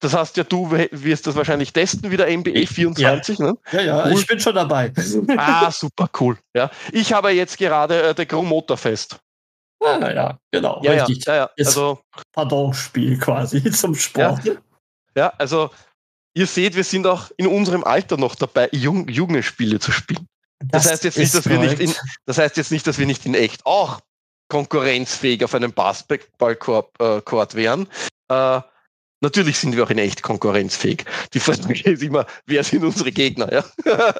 [0.00, 3.46] das heißt ja, du wirst das wahrscheinlich testen, wieder NBA 24, ja.
[3.46, 3.58] ne?
[3.72, 4.12] Ja, ja, cool.
[4.12, 4.92] ich bin schon dabei.
[5.36, 6.38] Ah, super cool.
[6.54, 6.70] Ja.
[6.92, 9.18] Ich habe jetzt gerade äh, der Gro Motorfest.
[9.80, 10.80] Ah, ja, genau.
[10.82, 11.24] Ja, richtig.
[11.26, 12.00] Ja, ja, Also,
[12.32, 14.44] Pardon-Spiel quasi zum Sport.
[14.44, 14.54] Ja,
[15.16, 15.70] ja, also
[16.34, 20.26] ihr seht, wir sind auch in unserem Alter noch dabei, jung, junge Spiele zu spielen.
[20.60, 21.94] Das, das heißt jetzt nicht, dass wir nicht in,
[22.26, 24.00] das heißt jetzt nicht, dass wir nicht in echt auch
[24.48, 27.86] konkurrenzfähig auf einem Basketballcourt äh, wären.
[28.28, 28.60] Äh,
[29.20, 31.04] Natürlich sind wir auch in echt konkurrenzfähig.
[31.34, 33.52] Die Frage ist immer, wer sind unsere Gegner?
[33.52, 33.64] Ja?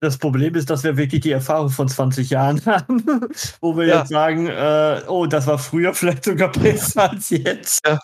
[0.00, 3.04] Das Problem ist, dass wir wirklich die Erfahrung von 20 Jahren haben,
[3.60, 3.98] wo wir ja.
[3.98, 7.86] jetzt sagen, äh, oh, das war früher vielleicht sogar besser als jetzt.
[7.86, 7.98] Ja.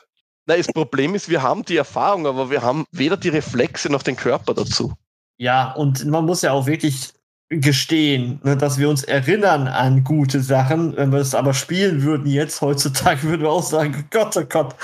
[0.46, 4.02] Na, das Problem ist, wir haben die Erfahrung, aber wir haben weder die Reflexe noch
[4.02, 4.92] den Körper dazu.
[5.38, 7.12] Ja, und man muss ja auch wirklich
[7.48, 10.96] gestehen, ne, dass wir uns erinnern an gute Sachen.
[10.96, 14.74] Wenn wir es aber spielen würden jetzt, heutzutage, würden wir auch sagen, Gott, oh Gott,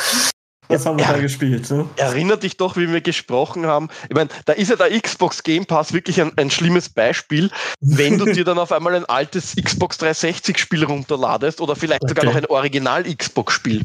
[0.68, 1.70] was haben wir ja, da gespielt?
[1.70, 1.88] Ne?
[1.96, 3.88] Erinnert dich doch, wie wir gesprochen haben.
[4.08, 7.50] Ich meine, da ist ja der Xbox Game Pass wirklich ein, ein schlimmes Beispiel,
[7.80, 12.10] wenn du dir dann auf einmal ein altes Xbox 360-Spiel runterladest oder vielleicht okay.
[12.10, 13.82] sogar noch ein Original-Xbox-Spiel.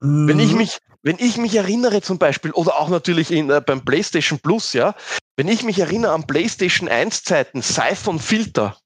[0.00, 0.28] Mm.
[0.28, 3.84] Wenn ich mich, wenn ich mich erinnere zum Beispiel, oder auch natürlich in, äh, beim
[3.84, 4.94] PlayStation Plus, ja,
[5.36, 8.76] wenn ich mich erinnere an PlayStation 1 Zeiten, Siphon Filter,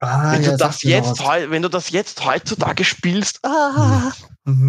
[0.00, 4.12] Ah, wenn, ja, du das jetzt, wenn du das jetzt heutzutage spielst, ah,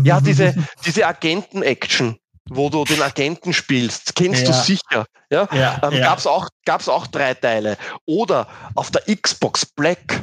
[0.04, 2.18] ja, diese, diese Agenten-Action,
[2.50, 4.48] wo du den Agenten spielst, kennst ja.
[4.48, 5.06] du sicher.
[5.32, 6.08] Ja, ja, ähm, ja.
[6.08, 7.78] Gab's auch, gab's auch drei Teile.
[8.06, 10.20] Oder auf der Xbox Black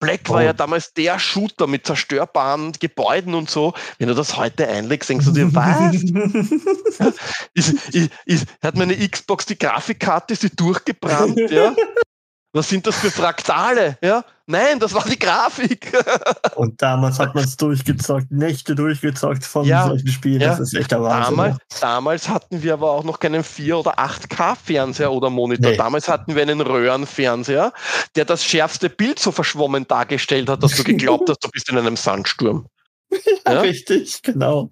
[0.00, 3.74] Black war ja damals der Shooter mit zerstörbaren Gebäuden und so.
[3.98, 5.94] Wenn du das heute einlegst, denkst du dir, was?
[7.54, 11.74] ist, ist, ist, hat meine Xbox die Grafikkarte, ist die durchgebrannt, ja?
[12.52, 13.98] Was sind das für Fraktale?
[14.02, 14.24] Ja?
[14.46, 15.92] Nein, das war die Grafik.
[16.56, 20.40] Und damals hat man es durchgezockt, Nächte durchgezockt von ja, solchen Spielen.
[20.40, 20.48] Ja.
[20.48, 21.36] Das ist echt der Wahnsinn.
[21.36, 25.72] Damals, damals, hatten wir aber auch noch keinen 4- oder 8K-Fernseher oder Monitor.
[25.72, 25.76] Nee.
[25.76, 27.74] Damals hatten wir einen Röhrenfernseher,
[28.16, 31.76] der das schärfste Bild so verschwommen dargestellt hat, dass du geglaubt hast, du bist in
[31.76, 32.66] einem Sandsturm.
[33.46, 34.70] Ja, richtig, genau.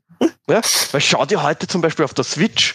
[0.49, 0.61] Ja,
[0.93, 2.75] weil schau dir heute zum Beispiel auf der Switch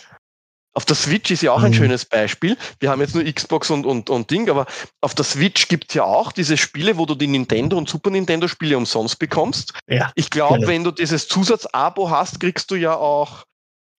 [0.74, 1.76] auf der Switch ist ja auch ein mhm.
[1.76, 2.58] schönes Beispiel.
[2.80, 4.66] Wir haben jetzt nur Xbox und, und, und Ding, aber
[5.02, 8.48] auf der Switch gibt's ja auch diese Spiele, wo du die Nintendo und Super Nintendo
[8.48, 9.74] Spiele umsonst bekommst.
[9.88, 10.68] Ja, ich glaube, genau.
[10.68, 13.44] wenn du dieses Zusatzabo hast, kriegst du ja auch,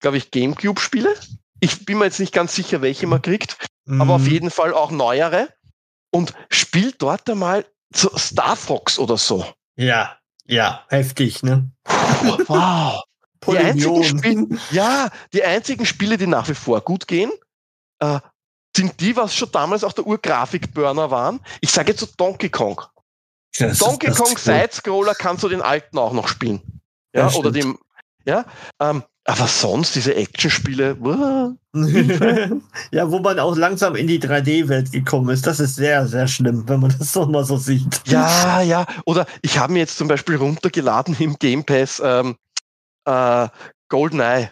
[0.01, 1.15] glaube ich, Gamecube-Spiele.
[1.61, 4.01] Ich bin mir jetzt nicht ganz sicher, welche man kriegt, mhm.
[4.01, 4.31] aber auf mhm.
[4.31, 5.49] jeden Fall auch neuere.
[6.11, 9.47] Und spielt dort einmal Star Fox oder so.
[9.77, 11.71] Ja, ja, heftig, ne?
[12.47, 13.03] Wow.
[13.47, 17.31] Die einzigen Spiele, ja, die einzigen Spiele, die nach wie vor gut gehen,
[17.99, 18.21] äh,
[18.77, 21.41] sind die, was schon damals auch der Urgrafikburner waren.
[21.61, 22.81] Ich sage jetzt so Donkey Kong.
[23.59, 24.39] Das Donkey Kong cool.
[24.39, 26.63] Sidescroller kannst du den alten auch noch spielen.
[27.15, 27.79] Ja, ja oder dem,
[28.25, 28.47] ja.
[28.81, 30.97] Ähm, aber sonst diese Actionspiele.
[32.91, 35.47] ja, wo man auch langsam in die 3D-Welt gekommen ist.
[35.47, 38.01] Das ist sehr, sehr schlimm, wenn man das so mal so sieht.
[38.07, 38.87] Ja, ja.
[39.05, 42.37] Oder ich habe mir jetzt zum Beispiel runtergeladen im Game Pass ähm,
[43.05, 43.49] äh,
[43.89, 44.51] GoldenEye.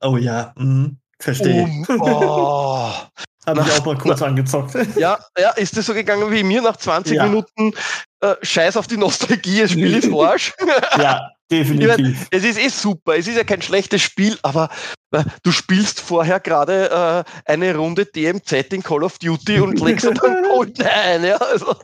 [0.00, 0.98] Oh ja, mhm.
[1.18, 1.62] verstehe.
[1.62, 2.92] Um, oh.
[3.46, 4.74] Habe ich auch mal kurz na, angezockt.
[4.96, 7.26] Ja, ja, ist das so gegangen wie mir nach 20 ja.
[7.26, 7.72] Minuten
[8.20, 10.52] äh, Scheiß auf die Nostalgie, das Spiel ist Arsch.
[10.98, 11.88] ja, definitiv.
[11.88, 14.68] Meine, es ist eh super, es ist ja kein schlechtes Spiel, aber
[15.12, 20.06] äh, du spielst vorher gerade äh, eine Runde DMZ in Call of Duty und legst
[20.06, 21.24] dann Golden ein.
[21.24, 21.76] Ja, also,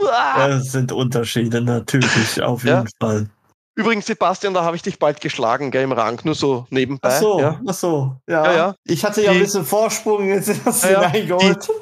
[0.00, 2.84] ja, das sind Unterschiede natürlich, auf jeden ja.
[2.98, 3.28] Fall.
[3.76, 7.08] Übrigens, Sebastian, da habe ich dich bald geschlagen, gell, im Rang, nur so nebenbei.
[7.08, 7.60] Ach so, ja.
[7.66, 8.44] ach so, ja.
[8.44, 8.76] ja, ja.
[8.84, 11.26] Ich hatte ja die, ein bisschen Vorsprung, jetzt hast du ja, die,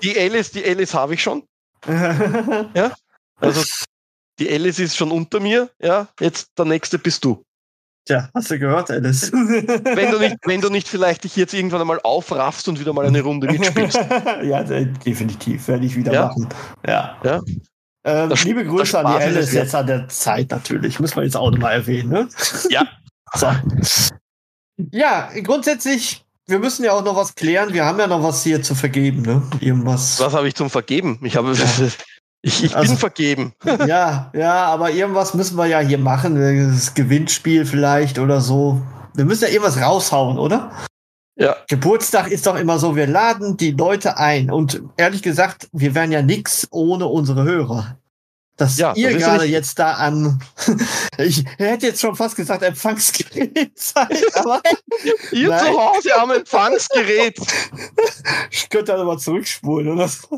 [0.02, 1.42] die Alice, die Alice habe ich schon.
[1.86, 2.92] ja,
[3.36, 3.62] also
[4.38, 7.44] die Alice ist schon unter mir, ja, jetzt der nächste bist du.
[8.04, 9.30] Tja, hast du gehört, Alice?
[9.32, 13.06] wenn, du nicht, wenn du nicht vielleicht dich jetzt irgendwann einmal aufraffst und wieder mal
[13.06, 13.96] eine Runde mitspielst.
[14.42, 16.26] ja, definitiv, werde ich wieder ja?
[16.26, 16.48] machen.
[16.84, 17.16] Ja.
[17.22, 17.40] ja.
[18.04, 20.98] Ähm, das, liebe Grüße an die Alice jetzt an der Zeit natürlich.
[20.98, 22.28] Muss man jetzt auch nochmal erwähnen, ne?
[22.70, 22.86] Ja.
[23.34, 23.50] So.
[24.90, 27.72] Ja, grundsätzlich, wir müssen ja auch noch was klären.
[27.72, 29.40] Wir haben ja noch was hier zu vergeben, ne?
[29.60, 30.20] Irgendwas.
[30.20, 31.18] Was habe ich zum Vergeben?
[31.22, 31.54] Ich habe.
[32.44, 33.52] Ich, ich also, bin vergeben.
[33.86, 36.34] Ja, ja, aber irgendwas müssen wir ja hier machen.
[36.74, 38.82] Das Gewinnspiel vielleicht oder so.
[39.14, 40.72] Wir müssen ja irgendwas raushauen, oder?
[41.42, 41.56] Ja.
[41.68, 44.48] Geburtstag ist doch immer so, wir laden die Leute ein.
[44.48, 47.96] Und ehrlich gesagt, wir wären ja nix ohne unsere Hörer.
[48.62, 50.38] Dass ja, ihr gerade jetzt da am,
[51.18, 54.62] ich hätte jetzt schon fast gesagt, Empfangsgerät seid, aber.
[55.32, 55.58] ihr nein.
[55.58, 57.40] zu Hause am Empfangsgerät.
[58.52, 60.28] Ich könnte da mal zurückspulen, oder so.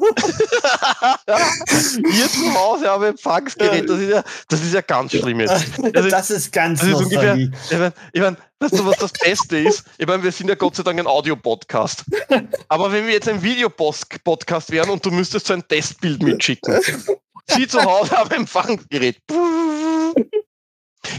[1.98, 5.66] ihr zu Hause am Empfangsgerät, das ist ja, das ist ja ganz schlimm jetzt.
[5.92, 8.96] Das ist, das ist ganz das ist ungefähr, ich meine, ich mein, weißt du, was
[8.96, 9.84] das Beste ist?
[9.98, 12.04] Ich meine, wir sind ja Gott sei Dank ein Audio-Podcast.
[12.68, 16.80] Aber wenn wir jetzt ein Videopodcast wären und du müsstest so ein Testbild mitschicken,
[17.50, 19.18] Sie zu Hause am Empfangsgerät.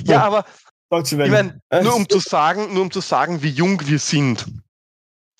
[0.03, 0.45] Ja, aber
[0.91, 4.45] ich meine, nur um zu sagen, nur um zu sagen, wie jung wir sind.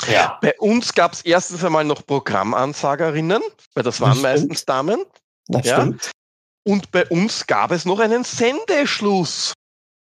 [0.09, 0.37] Ja.
[0.41, 3.41] Bei uns gab es erstens einmal noch Programmansagerinnen,
[3.73, 5.03] weil das waren das meistens Damen.
[5.47, 5.81] Das ja.
[5.81, 6.11] stimmt.
[6.63, 9.53] Und bei uns gab es noch einen Sendeschluss.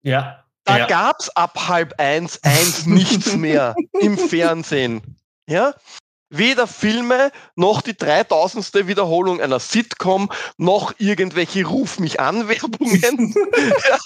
[0.02, 0.44] Ja.
[0.64, 0.86] Da ja.
[0.86, 5.16] gab es ab halb eins, eins nichts mehr im Fernsehen.
[5.48, 5.74] Ja?
[6.30, 8.86] Weder Filme noch die 3000.
[8.86, 13.34] Wiederholung einer Sitcom noch irgendwelche Ruf mich an Werbungen.
[13.90, 13.98] ja,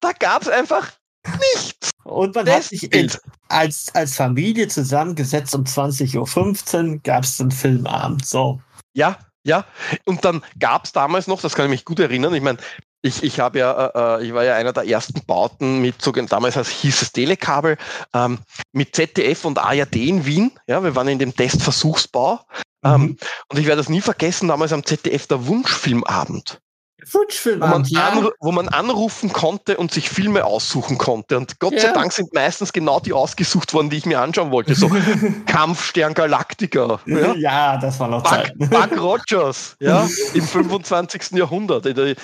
[0.00, 0.92] da gab es einfach
[1.24, 1.90] nichts.
[2.04, 7.50] Und man das hat sich als, als Familie zusammengesetzt um 20.15 Uhr gab es einen
[7.50, 8.24] Filmabend.
[8.24, 8.60] So.
[8.94, 9.64] Ja, ja.
[10.04, 12.58] Und dann gab es damals noch, das kann ich mich gut erinnern, ich meine,
[13.02, 16.12] ich, ich habe ja, äh, äh, ich war ja einer der ersten Bauten mit so,
[16.12, 17.76] damals hieß es Telekabel,
[18.14, 18.38] ähm,
[18.72, 20.52] mit ZDF und ARD in Wien.
[20.66, 22.40] Ja, wir waren in dem Testversuchsbau.
[22.82, 22.90] Mhm.
[22.90, 23.16] Ähm,
[23.48, 26.60] und ich werde das nie vergessen, damals am ZDF der Wunschfilmabend.
[27.12, 28.30] Wunschfilm wo man, ja.
[28.40, 31.36] wo man anrufen konnte und sich Filme aussuchen konnte.
[31.36, 31.80] Und Gott ja.
[31.80, 34.74] sei Dank sind meistens genau die ausgesucht worden, die ich mir anschauen wollte.
[34.74, 34.90] So
[35.46, 37.00] Kampfstern Galactica.
[37.06, 38.52] Ja, ja das war noch Buck, Zeit.
[38.58, 41.32] Buck Rogers, ja, im 25.
[41.32, 41.86] Jahrhundert.
[41.86, 42.16] Äh,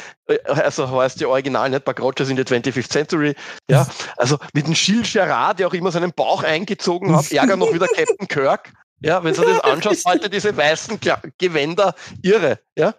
[0.46, 3.34] also heißt ja original nicht Buck Rogers in der 25th Century.
[3.70, 7.72] Ja, also mit dem Gilles Gerard, der auch immer seinen Bauch eingezogen hat, ärger noch
[7.72, 8.72] wieder Captain Kirk.
[9.04, 10.98] Ja, wenn du das anschaust, heute diese weißen
[11.36, 12.60] Gewänder irre.
[12.76, 12.94] Ja.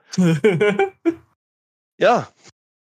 [2.00, 2.28] Ja.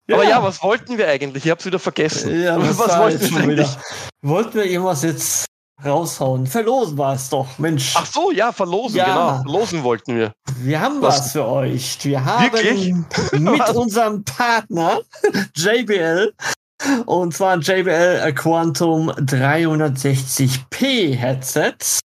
[0.09, 1.43] Aber ja, was wollten wir eigentlich?
[1.45, 2.41] Ich hab's wieder vergessen.
[2.41, 3.67] Ja, was, was wollten wir eigentlich?
[3.67, 3.81] wieder?
[4.21, 5.45] Wollten wir irgendwas jetzt
[5.83, 6.47] raushauen?
[6.47, 7.93] Verlosen war es doch, Mensch.
[7.95, 9.05] Ach so, ja, verlosen, Ja.
[9.05, 9.35] genau.
[9.43, 10.31] Verlosen wollten wir.
[10.59, 11.19] Wir haben Was?
[11.19, 11.97] was, für euch.
[12.03, 12.93] Wir haben Wirklich?
[13.33, 13.71] mit Was?
[13.75, 15.01] unserem Partner
[15.55, 16.33] JBL
[17.05, 21.75] und zwar ein JBL Quantum 360p Headset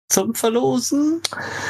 [0.10, 1.22] zum Verlosen.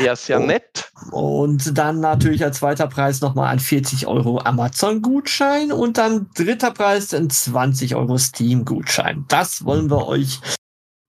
[0.04, 0.46] Ja, sehr Oh.
[0.46, 0.92] nett.
[1.12, 7.14] Und dann natürlich als zweiter Preis nochmal ein 40 Euro Amazon-Gutschein und dann dritter Preis
[7.14, 9.26] ein 20 Euro Steam-Gutschein.
[9.28, 10.40] Das wollen wir euch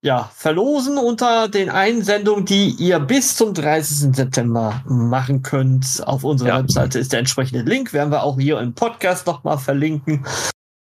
[0.03, 4.15] ja verlosen unter den Einsendungen, die ihr bis zum 30.
[4.17, 6.03] September machen könnt.
[6.07, 6.59] Auf unserer Ja.
[6.59, 10.25] Webseite ist der entsprechende Link, werden wir auch hier im Podcast nochmal verlinken,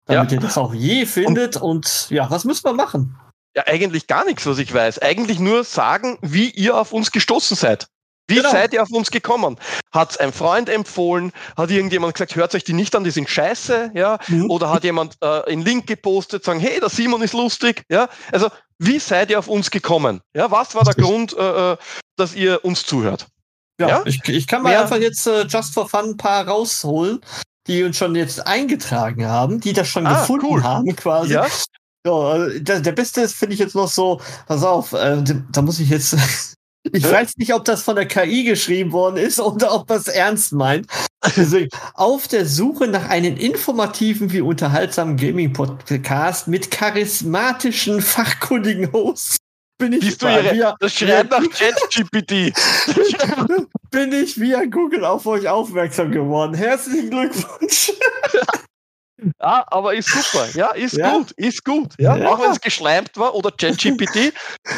[0.06, 0.36] damit Ja.
[0.38, 1.56] ihr das auch je findet.
[1.56, 3.16] Und ja, was müssen wir machen?
[3.56, 5.00] Ja, eigentlich gar nichts, was ich weiß.
[5.00, 7.86] Eigentlich nur sagen, wie ihr auf uns gestoßen seid.
[8.30, 8.50] Wie Genau.
[8.50, 9.56] seid ihr auf uns gekommen?
[9.90, 11.32] Hat's ein Freund empfohlen?
[11.56, 13.92] Hat irgendjemand gesagt, hört euch die nicht an, die sind scheiße?
[13.94, 14.18] Ja?
[14.28, 14.50] Mhm.
[14.50, 17.84] Oder hat jemand äh, einen Link gepostet, sagen, hey, der Simon ist lustig?
[17.88, 18.08] Ja?
[18.30, 20.20] Also, wie seid ihr auf uns gekommen?
[20.34, 21.04] Ja, was war der Richtig.
[21.06, 21.76] Grund, äh, äh,
[22.16, 23.26] dass ihr uns zuhört?
[23.80, 24.02] Ja?
[24.04, 27.20] Ich, ich kann mal Mehr- einfach jetzt äh, just for fun ein paar rausholen,
[27.66, 30.62] die uns schon jetzt eingetragen haben, die das schon Ah, gefunden cool.
[30.62, 31.32] haben quasi.
[31.32, 31.46] Ja?
[32.08, 35.60] Ja, äh, der, der beste ist, finde ich jetzt noch so, pass auf, äh, da
[35.60, 36.16] muss ich jetzt,
[36.92, 40.52] ich weiß nicht, ob das von der KI geschrieben worden ist oder ob das ernst
[40.52, 40.86] meint.
[41.36, 49.36] Deswegen, auf der Suche nach einem informativen wie unterhaltsamen Gaming-Podcast mit charismatischen, fachkundigen Hosts
[49.78, 52.52] bin ich, Bist du ihre, via, das schreit nach ChatGPT.
[53.90, 56.54] bin ich via Google auf euch aufmerksam geworden.
[56.54, 57.92] Herzlichen Glückwunsch.
[59.40, 60.46] Ja, aber ist super.
[60.54, 61.12] Ja, ist Ja.
[61.12, 61.94] gut, ist gut.
[61.98, 62.28] Ja, Ja.
[62.30, 64.32] Auch wenn es geschleimt war oder ChatGPT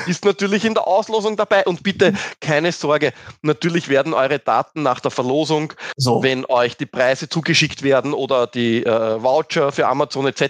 [0.07, 1.65] ist natürlich in der Auslosung dabei.
[1.65, 6.23] Und bitte keine Sorge, natürlich werden eure Daten nach der Verlosung, So.
[6.23, 10.43] wenn euch die Preise zugeschickt werden oder die äh, Voucher für Amazon etc.,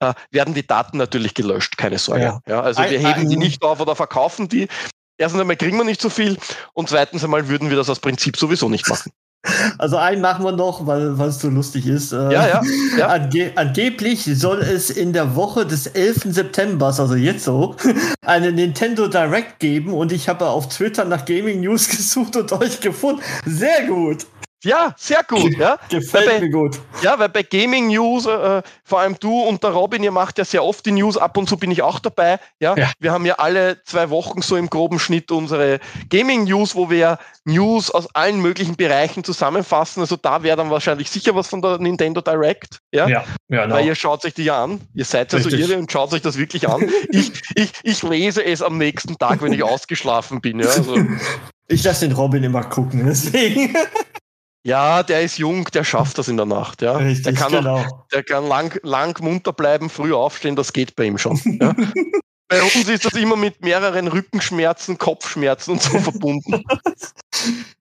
[0.00, 1.76] äh, werden die Daten natürlich gelöscht.
[1.76, 2.22] Keine Sorge.
[2.22, 2.40] Ja.
[2.46, 2.60] Ja.
[2.62, 4.68] also wir heben die nicht auf oder verkaufen die.
[5.18, 6.36] Erstens einmal kriegen wir nicht so viel
[6.74, 9.12] und zweitens einmal würden wir das aus Prinzip sowieso nicht machen.
[9.78, 12.12] Also einen machen wir noch, weil weil es so lustig ist.
[12.12, 12.62] Äh, Ja, ja,
[12.98, 13.06] ja.
[13.08, 16.22] Ange angeblich soll es in der Woche des 11.
[16.34, 17.76] September, also jetzt so,
[18.26, 22.80] eine Nintendo Direct geben und ich habe auf Twitter nach Gaming News gesucht und euch
[22.80, 23.22] gefunden.
[23.44, 24.26] Sehr gut.
[24.64, 25.56] Ja, sehr gut.
[25.56, 25.78] Ja.
[25.90, 26.80] Gefällt Dabei- mir gut.
[27.02, 30.44] Ja, weil bei Gaming News, äh, vor allem du und der Robin, ihr macht ja
[30.44, 32.38] sehr oft die News, ab und zu bin ich auch dabei.
[32.58, 32.90] Ja, Ja.
[32.98, 37.18] wir haben ja alle zwei Wochen so im groben Schnitt unsere Gaming News, wo wir
[37.44, 40.00] News aus allen möglichen Bereichen zusammenfassen.
[40.00, 42.78] Also da wäre dann wahrscheinlich sicher was von der Nintendo Direct.
[42.92, 43.06] Ja.
[43.08, 43.74] ja genau.
[43.74, 44.80] Weil ihr schaut euch die ja an.
[44.94, 46.88] Ihr seid ja so irre und schaut euch das wirklich an.
[47.10, 50.60] ich, ich, ich lese es am nächsten Tag, wenn ich ausgeschlafen bin.
[50.60, 50.96] Ja, also,
[51.68, 53.74] Ich lasse den Robin immer gucken, deswegen.
[54.66, 56.82] Ja, der ist jung, der schafft das in der Nacht.
[56.82, 56.98] Ja.
[56.98, 58.06] der Richtig, kann auch genau.
[58.12, 61.40] Der kann lang, lang munter bleiben, früh aufstehen, das geht bei ihm schon.
[61.60, 61.72] Ja?
[62.48, 66.64] bei uns ist das immer mit mehreren Rückenschmerzen, Kopfschmerzen und so verbunden.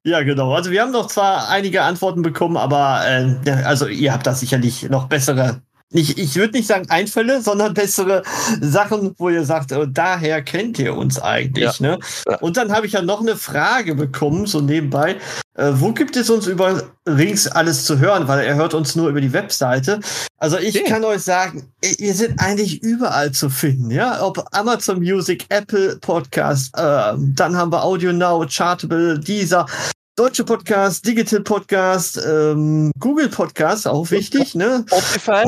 [0.03, 0.53] Ja, genau.
[0.53, 4.87] Also wir haben noch zwar einige Antworten bekommen, aber äh, also ihr habt da sicherlich
[4.87, 8.23] noch bessere, nicht, ich würde nicht sagen Einfälle, sondern bessere
[8.59, 11.79] Sachen, wo ihr sagt, äh, daher kennt ihr uns eigentlich.
[11.79, 11.99] Ne?
[12.27, 12.37] Ja.
[12.39, 15.17] Und dann habe ich ja noch eine Frage bekommen, so nebenbei.
[15.53, 18.27] Äh, wo gibt es uns übrigens alles zu hören?
[18.27, 19.99] Weil er hört uns nur über die Webseite.
[20.37, 20.89] Also ich Okay.
[20.89, 24.21] kann euch sagen, wir sind eigentlich überall zu finden, ja.
[24.21, 29.65] Ob Amazon Music, Apple Podcast, äh, dann haben wir Audio Now, Chartable, Deezer,
[30.17, 34.85] Deutsche Podcast, Digital Podcast, ähm, Google Podcast, auch wichtig, ne?
[34.87, 35.43] Spotify,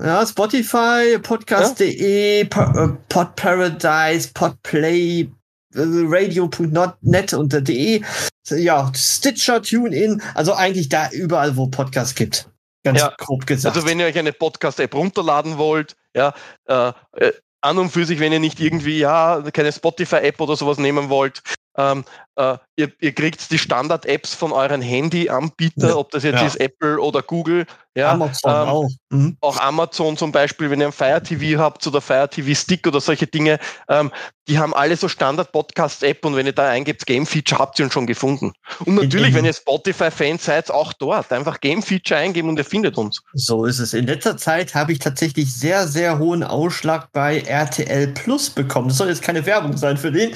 [0.00, 5.26] Ja, Spotify, Podcast.de, Pa- äh, Pod Paradise, Podplay, äh,
[5.74, 8.02] radio.net und der .de,
[8.50, 12.48] ja, Stitcher, TuneIn, also eigentlich da überall, wo Podcasts gibt.
[12.84, 13.12] Ganz Ja.
[13.18, 13.74] grob gesagt.
[13.74, 16.32] also wenn ihr euch eine Podcast-App runterladen wollt, ja,
[16.68, 20.78] äh, äh, an und für sich, wenn ihr nicht irgendwie, ja, keine Spotify-App oder sowas
[20.78, 21.42] nehmen wollt,
[21.76, 22.04] ähm,
[22.36, 25.96] äh, ihr, ihr kriegt die Standard-Apps von euren Handy-Anbieter, Ja.
[25.96, 26.46] ob das jetzt Ja.
[26.46, 28.88] ist Apple oder Google, ja, Amazon ähm, auch.
[29.10, 29.36] Mhm.
[29.42, 33.00] auch Amazon zum Beispiel, wenn ihr ein Fire TV habt oder Fire TV Stick oder
[33.02, 33.58] solche Dinge,
[33.88, 34.10] ähm,
[34.48, 37.90] die haben alle so Standard-Podcast-App und wenn ihr da eingebt Game Feature, habt ihr ihn
[37.92, 38.52] schon gefunden.
[38.86, 41.30] Und natürlich, in- wenn ihr Spotify-Fan seid, auch dort.
[41.32, 43.20] Einfach Game Feature eingeben und ihr findet uns.
[43.34, 43.92] So ist es.
[43.92, 48.88] In letzter Zeit habe ich tatsächlich sehr, sehr hohen Ausschlag bei RTL Plus bekommen.
[48.88, 50.34] Das soll jetzt keine Werbung sein für den.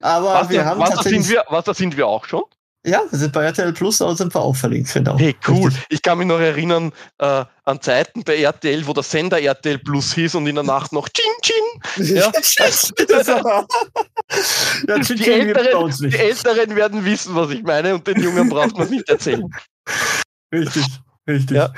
[0.00, 1.24] Aber Was, wir da, haben was, tatsächlich.
[1.26, 2.42] sind wir, was da sind wir auch schon?
[2.86, 5.18] Ja, wir sind bei RTL Plus, da sind wir auch verlinkt, genau.
[5.18, 5.66] Hey, cool.
[5.66, 5.84] Richtig.
[5.90, 10.14] Ich kann mich noch erinnern äh, an Zeiten bei RTL, wo der Sender RTL Plus
[10.14, 11.64] hieß und in der Nacht noch Ching Ching.
[12.16, 12.30] Ja.
[14.86, 16.16] ja, Die Älteren, die.
[16.16, 19.50] Älteren werden wissen, was ich meine und den Jungen braucht man nicht erzählen.
[20.52, 20.86] Richtig,
[21.28, 21.56] richtig.
[21.56, 21.72] Ja.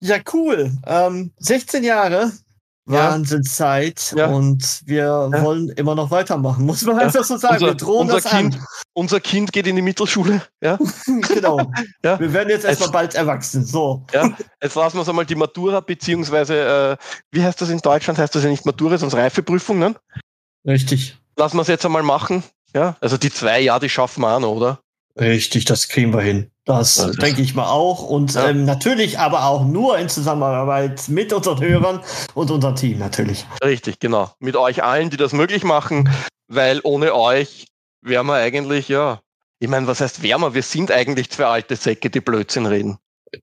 [0.00, 0.72] Ja, cool.
[0.86, 2.32] Ähm, 16 Jahre.
[2.86, 4.14] Wahnsinnszeit.
[4.16, 4.26] Ja.
[4.26, 5.42] Und wir Ja.
[5.42, 7.02] wollen immer noch weitermachen, muss man Ja.
[7.02, 7.54] einfach so sagen.
[7.54, 8.58] Unser, wir drohen unser, das kind,
[8.94, 10.42] unser Kind geht in die Mittelschule.
[10.62, 10.74] Ja?
[10.74, 11.20] an.
[11.22, 11.70] genau.
[12.04, 12.18] Ja.
[12.20, 13.64] Wir werden jetzt erstmal bald erwachsen.
[13.64, 14.04] So.
[14.12, 14.30] Ja,
[14.62, 18.18] jetzt lassen wir uns einmal die Matura, beziehungsweise, äh, wie heißt das in Deutschland?
[18.18, 19.94] Heißt das ja nicht Matura, sondern Reifeprüfung, ne?
[20.66, 21.18] Richtig.
[21.36, 22.42] Lassen wir es jetzt einmal machen.
[22.74, 24.80] Ja, also die zwei Jahre, die schaffen wir auch noch, oder?
[25.18, 26.50] Richtig, das kriegen wir hin.
[26.64, 28.02] Das Also- denke ich mal auch.
[28.02, 28.48] Und Ja.
[28.48, 32.00] ähm, natürlich aber auch nur in Zusammenarbeit mit unseren Hörern
[32.34, 33.46] und unserem Team natürlich.
[33.64, 34.30] Richtig, genau.
[34.40, 36.10] Mit euch allen, die das möglich machen,
[36.48, 37.66] weil ohne euch
[38.02, 39.20] wären wir eigentlich, ja,
[39.58, 40.62] ich meine, was heißt wären wir?
[40.62, 42.98] Sind eigentlich zwei alte Säcke, die Blödsinn reden.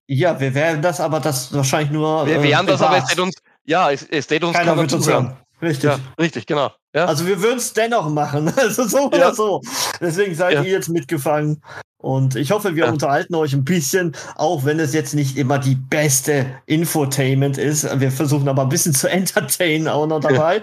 [0.07, 2.25] Ja, wir werden das, aber das wahrscheinlich nur.
[2.27, 4.81] Wir äh, wären das, aber es steht uns, ja, es, es steht uns Keiner keiner
[4.81, 5.35] wird uns hören.
[5.61, 5.83] Richtig.
[5.85, 6.71] Ja, richtig, genau.
[6.95, 7.05] Ja.
[7.05, 8.51] Also wir würden es dennoch machen.
[8.57, 9.05] Also so Ja.
[9.07, 9.61] oder so.
[9.99, 10.61] Deswegen seid Ja.
[10.61, 11.61] ihr jetzt mitgefangen.
[11.97, 15.75] Und ich hoffe, wir unterhalten euch ein bisschen, auch wenn es jetzt nicht immer die
[15.75, 17.87] beste Infotainment ist.
[17.99, 20.61] Wir versuchen aber ein bisschen zu entertainen auch noch dabei.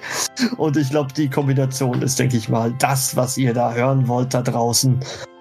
[0.59, 4.35] Und ich glaube, die Kombination ist, denke ich mal, das, was ihr da hören wollt
[4.35, 5.01] da draußen.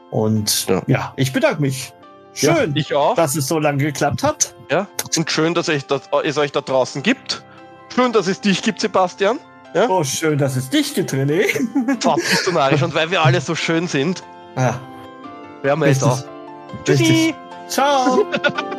[0.10, 1.92] Und ja, ich bedanke mich.
[2.34, 3.16] Schön, ich auch.
[3.16, 4.56] dass es so lange geklappt hat.
[4.72, 4.88] Ja,
[5.18, 7.44] und schön, dass es, das, es euch da draußen gibt.
[7.94, 9.40] Schön, dass es dich gibt, Sebastian.
[9.88, 11.44] Oh, schön, dass es dich gibt, René.
[12.00, 12.82] Pfad bist du narrisch.
[12.82, 14.24] Und weil wir alle so schön sind,
[14.56, 14.80] Ja,
[15.62, 16.24] werden wir jetzt auch.
[16.88, 17.36] richtig.
[17.68, 18.26] Ciao.